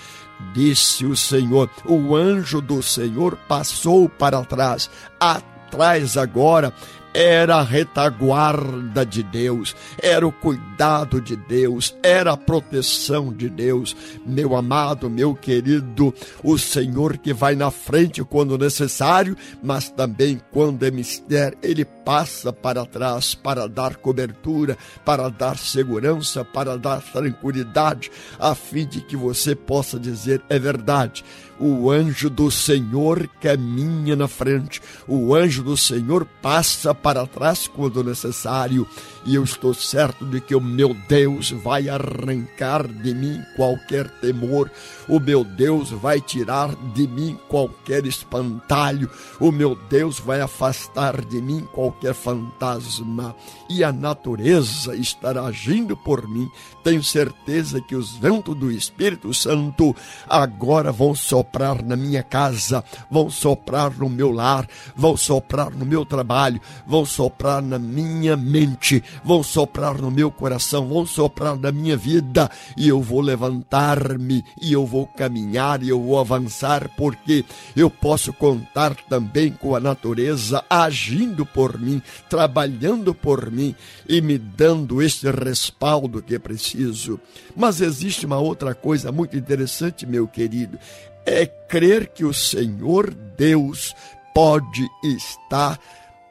Disse 0.51 1.05
o 1.05 1.15
Senhor, 1.15 1.69
o 1.85 2.15
anjo 2.15 2.59
do 2.59 2.81
Senhor 2.81 3.37
passou 3.47 4.09
para 4.09 4.43
trás, 4.43 4.89
atrás 5.19 6.17
agora 6.17 6.73
era 7.13 7.57
a 7.57 7.63
retaguarda 7.63 9.05
de 9.05 9.21
Deus, 9.21 9.75
era 10.01 10.25
o 10.25 10.31
cuidado 10.31 11.21
de 11.21 11.35
Deus, 11.35 11.95
era 12.01 12.33
a 12.33 12.37
proteção 12.37 13.31
de 13.31 13.49
Deus. 13.49 13.95
Meu 14.25 14.55
amado, 14.55 15.09
meu 15.09 15.35
querido, 15.35 16.13
o 16.43 16.57
Senhor 16.57 17.17
que 17.17 17.33
vai 17.33 17.55
na 17.55 17.69
frente 17.69 18.23
quando 18.23 18.57
necessário, 18.57 19.37
mas 19.61 19.89
também 19.89 20.41
quando 20.51 20.83
é 20.83 20.91
mistério, 20.91 21.57
ele 21.61 21.85
passa 21.85 22.51
para 22.51 22.85
trás 22.85 23.35
para 23.35 23.67
dar 23.67 23.97
cobertura, 23.97 24.77
para 25.05 25.29
dar 25.29 25.57
segurança, 25.57 26.43
para 26.43 26.77
dar 26.77 27.01
tranquilidade, 27.01 28.11
a 28.39 28.55
fim 28.55 28.87
de 28.87 29.01
que 29.01 29.15
você 29.15 29.55
possa 29.55 29.99
dizer 29.99 30.41
é 30.49 30.57
verdade 30.57 31.23
o 31.59 31.91
anjo 31.91 32.29
do 32.29 32.49
Senhor 32.49 33.29
caminha 33.39 34.15
na 34.15 34.27
frente, 34.27 34.81
o 35.07 35.35
anjo 35.35 35.63
do 35.63 35.77
Senhor 35.77 36.25
passa 36.41 36.93
para 36.93 37.25
trás 37.27 37.67
quando 37.67 38.03
necessário, 38.03 38.87
e 39.25 39.35
eu 39.35 39.43
estou 39.43 39.73
certo 39.73 40.25
de 40.25 40.41
que 40.41 40.55
o 40.55 40.61
meu 40.61 40.95
Deus 41.07 41.51
vai 41.51 41.87
arrancar 41.87 42.87
de 42.87 43.13
mim 43.13 43.41
qualquer 43.55 44.09
temor, 44.19 44.69
o 45.07 45.19
meu 45.19 45.43
Deus 45.43 45.91
vai 45.91 46.19
tirar 46.19 46.75
de 46.93 47.07
mim 47.07 47.37
qualquer 47.47 48.05
espantalho, 48.05 49.09
o 49.39 49.51
meu 49.51 49.75
Deus 49.89 50.19
vai 50.19 50.41
afastar 50.41 51.23
de 51.23 51.41
mim 51.41 51.67
qualquer 51.71 52.13
fantasma, 52.13 53.35
e 53.69 53.83
a 53.83 53.91
natureza 53.91 54.95
estará 54.95 55.43
agindo 55.43 55.95
por 55.95 56.27
mim. 56.27 56.49
Tenho 56.83 57.03
certeza 57.03 57.79
que 57.79 57.95
os 57.95 58.17
ventos 58.17 58.55
do 58.55 58.69
Espírito 58.69 59.33
Santo 59.33 59.95
agora 60.27 60.91
vão 60.91 61.15
soprar 61.15 61.42
na 61.83 61.95
minha 61.95 62.23
casa, 62.23 62.83
vão 63.09 63.29
soprar 63.29 63.91
no 63.97 64.09
meu 64.09 64.31
lar, 64.31 64.67
vão 64.95 65.17
soprar 65.17 65.71
no 65.71 65.85
meu 65.85 66.05
trabalho, 66.05 66.61
vão 66.85 67.05
soprar 67.05 67.61
na 67.61 67.79
minha 67.79 68.35
mente, 68.37 69.03
vão 69.23 69.43
soprar 69.43 69.97
no 69.99 70.11
meu 70.11 70.31
coração, 70.31 70.87
vão 70.87 71.05
soprar 71.05 71.57
na 71.57 71.71
minha 71.71 71.97
vida, 71.97 72.49
e 72.77 72.87
eu 72.87 73.01
vou 73.01 73.21
levantar-me, 73.21 74.43
e 74.61 74.73
eu 74.73 74.85
vou 74.85 75.07
caminhar, 75.07 75.83
e 75.83 75.89
eu 75.89 76.01
vou 76.01 76.19
avançar, 76.19 76.89
porque 76.95 77.43
eu 77.75 77.89
posso 77.89 78.31
contar 78.33 78.95
também 79.09 79.51
com 79.51 79.75
a 79.75 79.79
natureza 79.79 80.63
agindo 80.69 81.45
por 81.45 81.79
mim, 81.79 82.01
trabalhando 82.29 83.13
por 83.13 83.51
mim 83.51 83.75
e 84.07 84.21
me 84.21 84.37
dando 84.37 85.01
este 85.01 85.29
respaldo 85.29 86.21
que 86.21 86.37
preciso. 86.39 87.19
Mas 87.55 87.81
existe 87.81 88.25
uma 88.25 88.37
outra 88.37 88.73
coisa 88.75 89.11
muito 89.11 89.37
interessante, 89.37 90.05
meu 90.05 90.27
querido, 90.27 90.77
é 91.25 91.45
crer 91.45 92.07
que 92.07 92.25
o 92.25 92.33
Senhor 92.33 93.13
Deus 93.13 93.95
pode 94.33 94.87
estar 95.03 95.79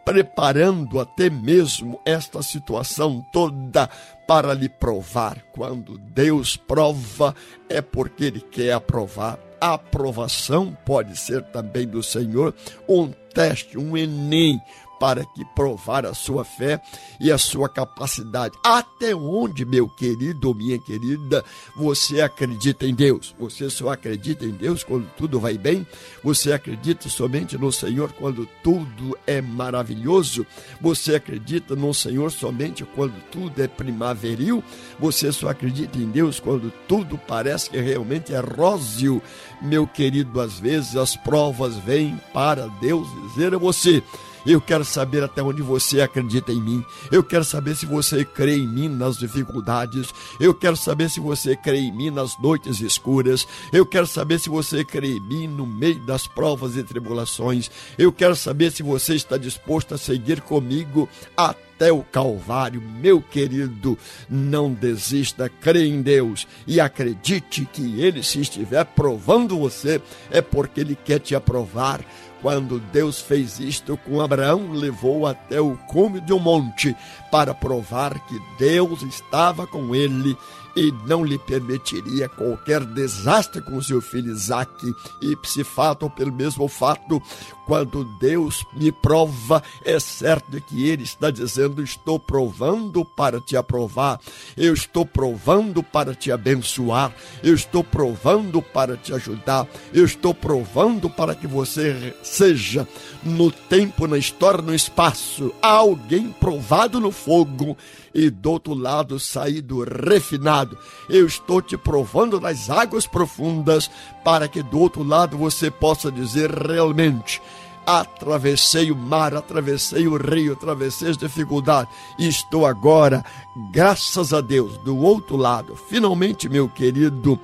preparando 0.05 0.99
até 0.99 1.31
mesmo 1.31 2.01
esta 2.05 2.43
situação 2.43 3.25
toda 3.33 3.89
para 4.27 4.53
lhe 4.55 4.69
provar. 4.69 5.39
Quando 5.53 5.99
Deus 5.99 6.57
prova, 6.57 7.35
é 7.69 7.81
porque 7.81 8.25
Ele 8.25 8.41
quer 8.41 8.73
aprovar. 8.73 9.39
A 9.61 9.75
aprovação 9.75 10.77
pode 10.85 11.17
ser 11.17 11.43
também 11.45 11.87
do 11.87 12.03
Senhor 12.03 12.53
um 12.89 13.13
teste, 13.33 13.79
um 13.79 13.97
Enem 13.97 14.61
para 15.03 15.25
que 15.25 15.45
provar 15.45 16.07
a 16.07 16.15
sua 16.15 16.45
fé 16.45 16.81
e 17.19 17.33
a 17.33 17.37
sua 17.37 17.69
capacidade. 17.69 18.57
Até 18.63 19.13
onde, 19.13 19.65
meu 19.65 19.89
querido 19.89 20.47
ou 20.47 20.55
minha 20.55 20.79
querida, 20.79 21.45
você 21.75 22.21
acredita 22.21 22.87
em 22.87 22.95
Deus? 22.95 23.35
Você 23.37 23.69
só 23.69 23.91
acredita 23.91 24.45
em 24.45 24.53
Deus 24.53 24.85
quando 24.85 25.09
tudo 25.17 25.41
vai 25.41 25.59
bem? 25.59 25.85
Você 26.23 26.53
acredita 26.53 27.09
somente 27.09 27.59
no 27.59 27.73
Senhor 27.73 28.13
quando 28.13 28.49
tudo 28.63 29.19
é 29.27 29.41
maravilhoso? 29.41 30.47
Você 30.81 31.17
acredita 31.17 31.75
no 31.75 31.93
Senhor 31.93 32.31
somente 32.31 32.85
quando 32.85 33.21
tudo 33.29 33.61
é 33.61 33.67
primaveril? 33.67 34.63
Você 35.01 35.33
só 35.33 35.49
acredita 35.49 35.99
em 35.99 36.13
Deus 36.13 36.39
quando 36.39 36.73
tudo 36.87 37.19
parece 37.19 37.71
que 37.71 37.81
realmente 37.81 38.33
é 38.33 38.39
róseo? 38.39 39.21
Meu 39.61 39.85
querido, 39.85 40.41
às 40.41 40.61
vezes 40.61 40.95
as 40.95 41.17
provas 41.17 41.77
vêm 41.79 42.21
para 42.33 42.69
Deus 42.81 43.09
dizer 43.27 43.53
a 43.53 43.59
você 43.59 44.01
eu 44.47 44.61
quero 44.61 44.85
saber 44.85 45.23
até 45.23 45.43
onde 45.43 45.63
você 45.63 46.01
acredita 46.01 46.53
em 46.53 46.61
mim. 46.61 46.85
Eu 47.11 47.23
quero 47.23 47.45
saber 47.45 47.77
se 47.77 47.87
você 47.87 48.25
crê 48.25 48.57
em 48.57 48.67
mim 48.67 48.89
nas 48.89 49.17
dificuldades. 49.17 50.13
Eu 50.41 50.55
quero 50.55 50.77
saber 50.77 51.11
se 51.11 51.21
você 51.21 51.57
crê 51.57 51.79
em 51.79 51.93
mim 51.93 52.11
nas 52.11 52.39
noites 52.41 52.81
escuras. 52.81 53.47
Eu 53.73 53.87
quero 53.87 54.07
saber 54.07 54.39
se 54.39 54.49
você 54.49 54.85
crê 54.85 55.17
em 55.17 55.21
mim 55.21 55.47
no 55.47 55.67
meio 55.67 56.05
das 56.07 56.27
provas 56.27 56.77
e 56.77 56.83
tribulações. 56.83 57.71
Eu 57.97 58.13
quero 58.13 58.35
saber 58.35 58.73
se 58.73 58.83
você 58.83 59.15
está 59.15 59.37
disposto 59.37 59.95
a 59.95 59.99
seguir 59.99 60.41
comigo 60.41 61.09
até 61.37 61.93
o 61.93 62.03
Calvário, 62.03 62.81
meu 62.81 63.21
querido, 63.21 63.99
não 64.29 64.73
desista, 64.73 65.49
crê 65.49 65.87
em 65.87 66.01
Deus 66.01 66.47
e 66.67 66.79
acredite 66.81 67.67
que 67.73 68.01
Ele, 68.01 68.23
se 68.23 68.41
estiver 68.41 68.85
provando 68.85 69.59
você, 69.59 70.01
é 70.31 70.41
porque 70.41 70.81
Ele 70.81 70.97
quer 70.97 71.19
te 71.19 71.35
aprovar 71.35 72.05
quando 72.43 72.81
Deus 72.93 73.21
fez 73.21 73.61
isto 73.61 73.97
com 73.97 74.21
Abraão, 74.21 74.73
levou 74.73 75.27
até 75.27 75.61
o 75.61 75.77
cume 75.87 76.21
de 76.21 76.33
um 76.33 76.41
monte 76.41 76.95
para 77.31 77.55
provar 77.55 78.19
que 78.27 78.37
Deus 78.59 79.01
estava 79.03 79.65
com 79.67 79.95
ele 79.95 80.37
e 80.77 80.93
não 81.07 81.25
lhe 81.25 81.39
permitiria 81.39 82.29
qualquer 82.29 82.85
desastre 82.85 83.61
com 83.61 83.81
seu 83.83 84.01
filho 84.01 84.33
Isaque. 84.33 84.93
E 85.21 85.37
se 85.45 85.65
fato, 85.65 86.09
pelo 86.11 86.33
mesmo 86.33 86.69
fato, 86.69 87.23
quando 87.67 88.05
Deus 88.19 88.65
me 88.75 88.91
prova, 88.91 89.63
é 89.85 89.99
certo 89.99 90.61
que 90.61 90.89
Ele 90.89 91.05
está 91.05 91.31
dizendo: 91.31 91.83
Estou 91.83 92.19
provando 92.19 93.05
para 93.05 93.41
te 93.41 93.57
aprovar, 93.57 94.21
eu 94.57 94.75
estou 94.75 95.07
provando 95.07 95.83
para 95.83 96.15
te 96.15 96.33
abençoar, 96.33 97.15
eu 97.43 97.55
estou 97.55 97.85
provando 97.85 98.61
para 98.61 98.97
te 98.97 99.13
ajudar, 99.15 99.67
eu 99.93 100.05
estou 100.05 100.35
provando 100.35 101.09
para 101.09 101.35
que 101.35 101.47
você 101.47 102.15
seja, 102.23 102.87
no 103.23 103.51
tempo, 103.51 104.07
na 104.07 104.19
história, 104.19 104.63
no 104.63 104.75
espaço, 104.75 105.53
alguém 105.63 106.31
provado 106.33 107.01
no 107.01 107.11
fogo 107.11 107.77
e 108.15 108.31
do 108.31 108.51
outro 108.51 108.75
lado 108.75 109.19
saído 109.19 109.85
refinado. 109.85 110.77
Eu 111.09 111.27
estou 111.27 111.63
te 111.63 111.77
provando 111.77 112.41
nas 112.41 112.69
águas 112.69 113.07
profundas 113.07 113.91
para 114.25 114.49
que 114.49 114.63
do 114.63 114.79
outro 114.79 115.03
lado 115.03 115.37
você 115.37 115.71
possa 115.71 116.11
dizer 116.11 116.51
realmente 116.51 117.41
atravessei 117.87 118.91
o 118.91 118.97
mar, 118.97 119.35
atravessei 119.35 120.07
o 120.07 120.17
rio, 120.17 120.53
atravessei 120.53 121.11
as 121.11 121.17
dificuldades 121.17 121.93
e 122.19 122.29
estou 122.29 122.65
agora, 122.67 123.25
graças 123.73 124.33
a 124.33 124.41
Deus, 124.41 124.79
do 124.79 124.97
outro 124.97 125.37
lado. 125.37 125.75
Finalmente, 125.75 126.49
meu 126.49 126.69
querido, 126.69 127.39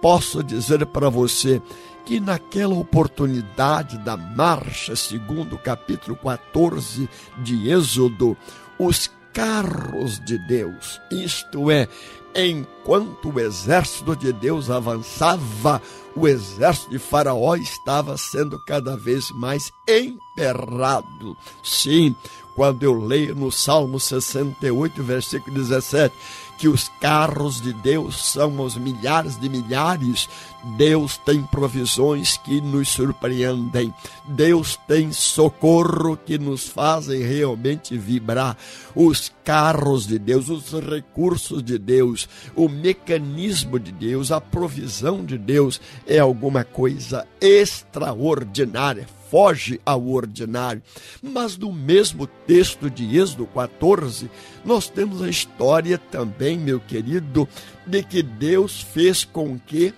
posso 0.00 0.42
dizer 0.42 0.84
para 0.86 1.10
você 1.10 1.60
que 2.04 2.20
naquela 2.20 2.74
oportunidade 2.74 3.98
da 3.98 4.16
marcha, 4.16 4.94
segundo 4.94 5.56
o 5.56 5.58
capítulo 5.58 6.16
14 6.16 7.08
de 7.38 7.70
Êxodo, 7.70 8.36
os 8.78 9.10
carros 9.36 10.18
de 10.20 10.38
Deus, 10.38 10.98
isto 11.10 11.70
é, 11.70 11.86
enquanto 12.34 13.28
o 13.28 13.38
exército 13.38 14.16
de 14.16 14.32
Deus 14.32 14.70
avançava, 14.70 15.82
o 16.16 16.26
exército 16.26 16.88
de 16.88 16.98
Faraó 16.98 17.54
estava 17.54 18.16
sendo 18.16 18.58
cada 18.64 18.96
vez 18.96 19.30
mais 19.32 19.70
emperrado. 19.86 21.36
Sim, 21.62 22.16
quando 22.54 22.82
eu 22.82 22.98
leio 22.98 23.34
no 23.34 23.52
Salmo 23.52 24.00
68, 24.00 25.02
versículo 25.02 25.54
17, 25.54 26.14
que 26.56 26.66
os 26.66 26.88
carros 26.98 27.60
de 27.60 27.74
Deus 27.74 28.32
são 28.32 28.58
aos 28.58 28.74
milhares 28.78 29.38
de 29.38 29.50
milhares, 29.50 30.30
Deus 30.76 31.16
tem 31.18 31.42
provisões 31.42 32.36
que 32.38 32.60
nos 32.60 32.88
surpreendem. 32.88 33.94
Deus 34.28 34.76
tem 34.88 35.12
socorro 35.12 36.16
que 36.16 36.38
nos 36.38 36.66
fazem 36.66 37.22
realmente 37.22 37.96
vibrar. 37.96 38.56
Os 38.94 39.32
carros 39.44 40.06
de 40.06 40.18
Deus, 40.18 40.48
os 40.48 40.72
recursos 40.72 41.62
de 41.62 41.78
Deus, 41.78 42.28
o 42.56 42.68
mecanismo 42.68 43.78
de 43.78 43.92
Deus, 43.92 44.32
a 44.32 44.40
provisão 44.40 45.24
de 45.24 45.38
Deus 45.38 45.80
é 46.06 46.18
alguma 46.18 46.64
coisa 46.64 47.26
extraordinária 47.40 49.06
foge 49.30 49.80
ao 49.84 50.08
ordinário. 50.08 50.82
Mas 51.22 51.56
no 51.56 51.72
mesmo 51.72 52.26
texto 52.26 52.88
de 52.88 53.18
Êxodo 53.18 53.46
14, 53.46 54.30
nós 54.64 54.88
temos 54.88 55.20
a 55.20 55.28
história 55.28 55.98
também, 55.98 56.58
meu 56.58 56.80
querido, 56.80 57.48
de 57.84 58.02
que 58.02 58.22
Deus 58.22 58.80
fez 58.80 59.24
com 59.24 59.58
que 59.58 59.92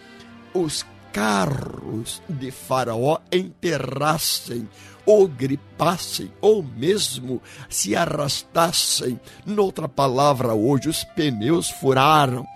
os 0.60 0.84
carros 1.12 2.22
de 2.28 2.50
Faraó 2.50 3.18
enterrassem 3.32 4.68
ou 5.06 5.26
gripassem, 5.26 6.30
ou 6.40 6.62
mesmo 6.62 7.40
se 7.68 7.96
arrastassem. 7.96 9.18
Noutra 9.46 9.88
palavra, 9.88 10.52
hoje 10.52 10.88
os 10.88 11.02
pneus 11.02 11.70
furaram. 11.70 12.46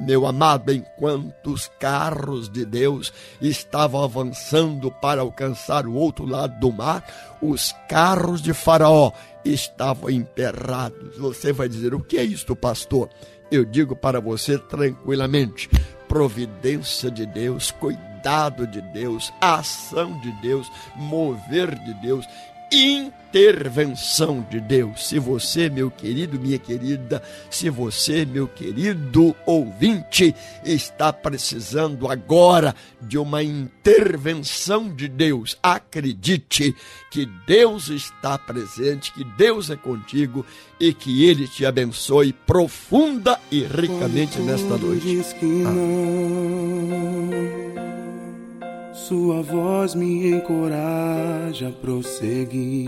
Meu 0.00 0.26
amado, 0.26 0.72
enquanto 0.72 1.52
os 1.52 1.68
carros 1.78 2.48
de 2.48 2.64
Deus 2.64 3.12
estavam 3.40 4.02
avançando 4.02 4.90
para 4.90 5.20
alcançar 5.20 5.86
o 5.86 5.94
outro 5.94 6.24
lado 6.24 6.58
do 6.58 6.72
mar, 6.72 7.04
os 7.40 7.72
carros 7.88 8.42
de 8.42 8.52
Faraó 8.52 9.12
estavam 9.44 10.10
emperrados. 10.10 11.16
Você 11.18 11.52
vai 11.52 11.68
dizer: 11.68 11.94
o 11.94 12.00
que 12.00 12.18
é 12.18 12.24
isto, 12.24 12.56
pastor? 12.56 13.08
Eu 13.52 13.64
digo 13.64 13.94
para 13.94 14.20
você 14.20 14.58
tranquilamente: 14.58 15.68
providência 16.10 17.08
de 17.08 17.24
Deus, 17.24 17.70
cuidado 17.70 18.66
de 18.66 18.80
Deus, 18.80 19.32
ação 19.40 20.18
de 20.18 20.32
Deus, 20.42 20.68
mover 20.96 21.72
de 21.78 21.94
Deus 21.94 22.28
intervenção 22.72 24.46
de 24.50 24.60
Deus. 24.60 25.08
Se 25.08 25.18
você, 25.18 25.68
meu 25.70 25.90
querido, 25.90 26.38
minha 26.38 26.58
querida, 26.58 27.22
se 27.48 27.70
você, 27.70 28.24
meu 28.24 28.48
querido 28.48 29.34
ouvinte, 29.46 30.34
está 30.64 31.12
precisando 31.12 32.10
agora 32.10 32.74
de 33.00 33.16
uma 33.18 33.42
intervenção 33.42 34.92
de 34.92 35.08
Deus, 35.08 35.56
acredite 35.62 36.74
que 37.10 37.26
Deus 37.46 37.88
está 37.88 38.36
presente, 38.38 39.12
que 39.12 39.24
Deus 39.24 39.70
é 39.70 39.76
contigo 39.76 40.44
e 40.78 40.92
que 40.92 41.24
Ele 41.24 41.46
te 41.46 41.64
abençoe 41.64 42.32
profunda 42.32 43.38
e 43.50 43.62
ricamente 43.62 44.38
nesta 44.40 44.76
noite. 44.76 45.24
Não. 45.42 46.10
Sua 49.10 49.42
voz 49.42 49.96
me 49.96 50.30
encoraja 50.30 51.66
a 51.66 51.72
prosseguir. 51.72 52.86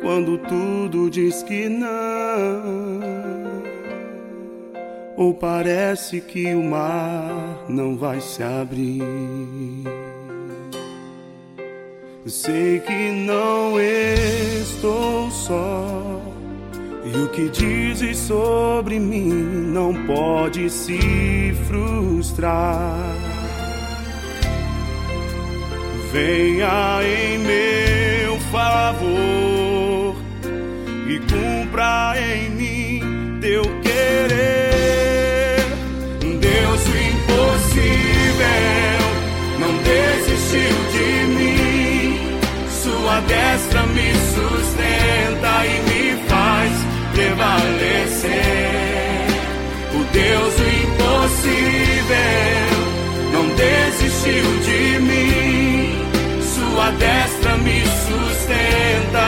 Quando 0.00 0.38
tudo 0.38 1.10
diz 1.10 1.42
que 1.42 1.68
não, 1.68 1.90
ou 5.16 5.34
parece 5.34 6.20
que 6.20 6.54
o 6.54 6.62
mar 6.62 7.64
não 7.68 7.96
vai 7.96 8.20
se 8.20 8.44
abrir. 8.44 9.02
Sei 12.26 12.78
que 12.78 13.10
não 13.26 13.74
estou 13.80 15.28
só. 15.32 16.19
E 17.12 17.16
o 17.16 17.28
que 17.28 17.48
dizes 17.48 18.18
sobre 18.18 19.00
mim 19.00 19.32
não 19.72 19.92
pode 20.06 20.70
se 20.70 21.52
frustrar. 21.66 23.16
Venha 26.12 27.00
em 27.02 27.38
meu 27.38 28.38
favor 28.52 30.14
e 31.08 31.18
cumpra 31.18 32.14
em 32.16 32.50
mim 32.50 32.59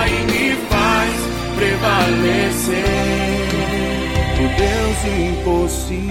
e 0.09 0.23
me 0.31 0.57
faz 0.69 1.15
prevalecer. 1.57 2.85
O 4.39 4.47
Deus 4.59 4.99
impossível. 5.39 6.03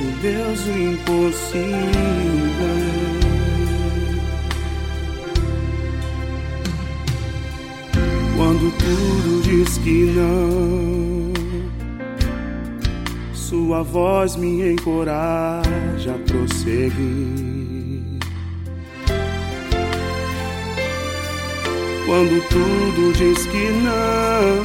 O 0.00 0.06
Deus 0.22 0.60
impossível. 0.66 2.30
quando 8.40 8.72
tudo 8.78 9.42
diz 9.42 9.76
que 9.78 10.06
não. 10.16 11.32
Sua 13.34 13.82
voz 13.82 14.34
me 14.36 14.72
encoraja 14.72 16.14
a 16.14 16.18
prosseguir. 16.26 17.59
Quando 22.10 22.42
tudo 22.48 23.12
diz 23.12 23.46
que 23.46 23.70
não, 23.70 24.64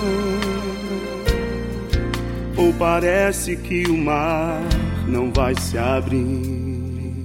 ou 2.57 2.73
parece 2.73 3.55
que 3.55 3.83
o 3.83 3.95
mar 3.95 4.63
não 5.07 5.31
vai 5.31 5.53
se 5.53 5.77
abrir. 5.77 7.23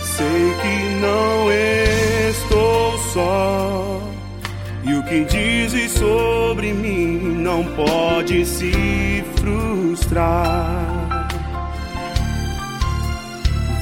Sei 0.00 0.54
que 0.62 0.94
não 1.02 1.52
estou 2.30 2.96
só. 3.12 4.00
E 4.82 4.94
o 4.94 5.02
que 5.02 5.24
dizes 5.26 5.92
sobre 5.92 6.72
mim 6.72 7.18
não 7.42 7.62
pode 7.62 8.46
se 8.46 9.22
frustrar. 9.34 11.28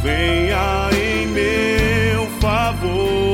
Venha 0.02 0.90
em 0.92 1.28
meu 1.28 2.26
favor 2.40 3.33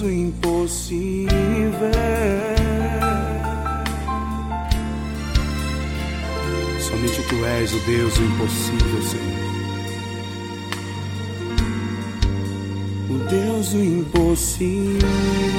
impossível. 0.00 0.06
O 0.06 0.10
impossível. 0.10 1.90
Somente 6.80 7.22
tu 7.22 7.44
és 7.44 7.72
o 7.72 7.78
Deus 7.80 8.14
do 8.14 8.24
impossível, 8.24 9.02
Senhor. 9.02 9.46
O 13.10 13.18
Deus 13.28 13.68
do 13.70 13.82
impossível. 13.82 15.55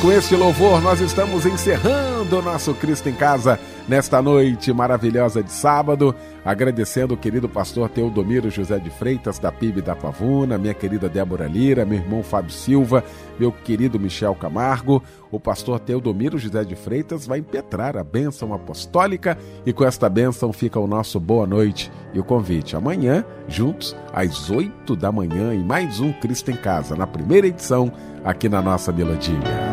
Com 0.00 0.12
este 0.12 0.36
louvor 0.36 0.80
nós 0.80 1.00
estamos 1.00 1.44
encerrando 1.44 2.38
o 2.38 2.42
nosso 2.42 2.74
Cristo 2.74 3.08
em 3.08 3.14
Casa 3.14 3.58
nesta 3.88 4.20
noite 4.20 4.72
maravilhosa 4.72 5.42
de 5.42 5.50
sábado, 5.50 6.14
agradecendo 6.44 7.14
o 7.14 7.16
querido 7.16 7.48
pastor 7.48 7.88
Teodomiro 7.88 8.50
José 8.50 8.78
de 8.78 8.90
Freitas 8.90 9.38
da 9.38 9.50
PIB 9.50 9.80
da 9.80 9.96
Pavuna, 9.96 10.58
minha 10.58 10.74
querida 10.74 11.08
Débora 11.08 11.46
Lira, 11.46 11.84
meu 11.84 11.98
irmão 11.98 12.22
Fábio 12.22 12.52
Silva, 12.52 13.02
meu 13.38 13.50
querido 13.50 13.98
Michel 13.98 14.34
Camargo. 14.34 15.02
O 15.30 15.40
pastor 15.40 15.80
Teodomiro 15.80 16.38
José 16.38 16.64
de 16.64 16.76
Freitas 16.76 17.26
vai 17.26 17.38
impetrar 17.38 17.96
a 17.96 18.04
bênção 18.04 18.52
apostólica 18.52 19.38
e 19.64 19.72
com 19.72 19.84
esta 19.84 20.08
bênção 20.08 20.52
fica 20.52 20.78
o 20.78 20.86
nosso 20.86 21.18
boa 21.18 21.46
noite 21.46 21.90
e 22.12 22.20
o 22.20 22.24
convite 22.24 22.76
amanhã, 22.76 23.24
juntos 23.48 23.96
às 24.12 24.50
oito 24.50 24.94
da 24.94 25.10
manhã 25.10 25.54
em 25.54 25.64
mais 25.64 25.98
um 25.98 26.12
Cristo 26.12 26.50
em 26.50 26.56
Casa, 26.56 26.94
na 26.94 27.06
primeira 27.06 27.46
edição 27.46 27.90
aqui 28.24 28.48
na 28.48 28.60
nossa 28.60 28.92
melodia. 28.92 29.67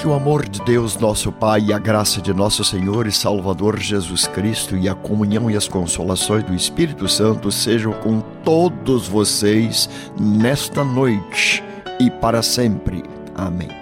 Que 0.00 0.06
o 0.06 0.14
amor 0.14 0.48
de 0.48 0.64
Deus, 0.64 0.96
nosso 0.96 1.30
Pai, 1.30 1.60
e 1.60 1.74
a 1.74 1.78
graça 1.78 2.22
de 2.22 2.32
nosso 2.32 2.64
Senhor 2.64 3.06
e 3.06 3.12
Salvador 3.12 3.78
Jesus 3.78 4.26
Cristo 4.26 4.74
e 4.74 4.88
a 4.88 4.94
comunhão 4.94 5.50
e 5.50 5.56
as 5.56 5.68
consolações 5.68 6.42
do 6.42 6.54
Espírito 6.54 7.06
Santo 7.06 7.52
sejam 7.52 7.92
com 7.92 8.22
todos 8.42 9.06
vocês 9.06 9.90
nesta 10.18 10.82
noite 10.82 11.62
e 12.00 12.10
para 12.10 12.42
sempre. 12.42 13.04
Amém. 13.34 13.79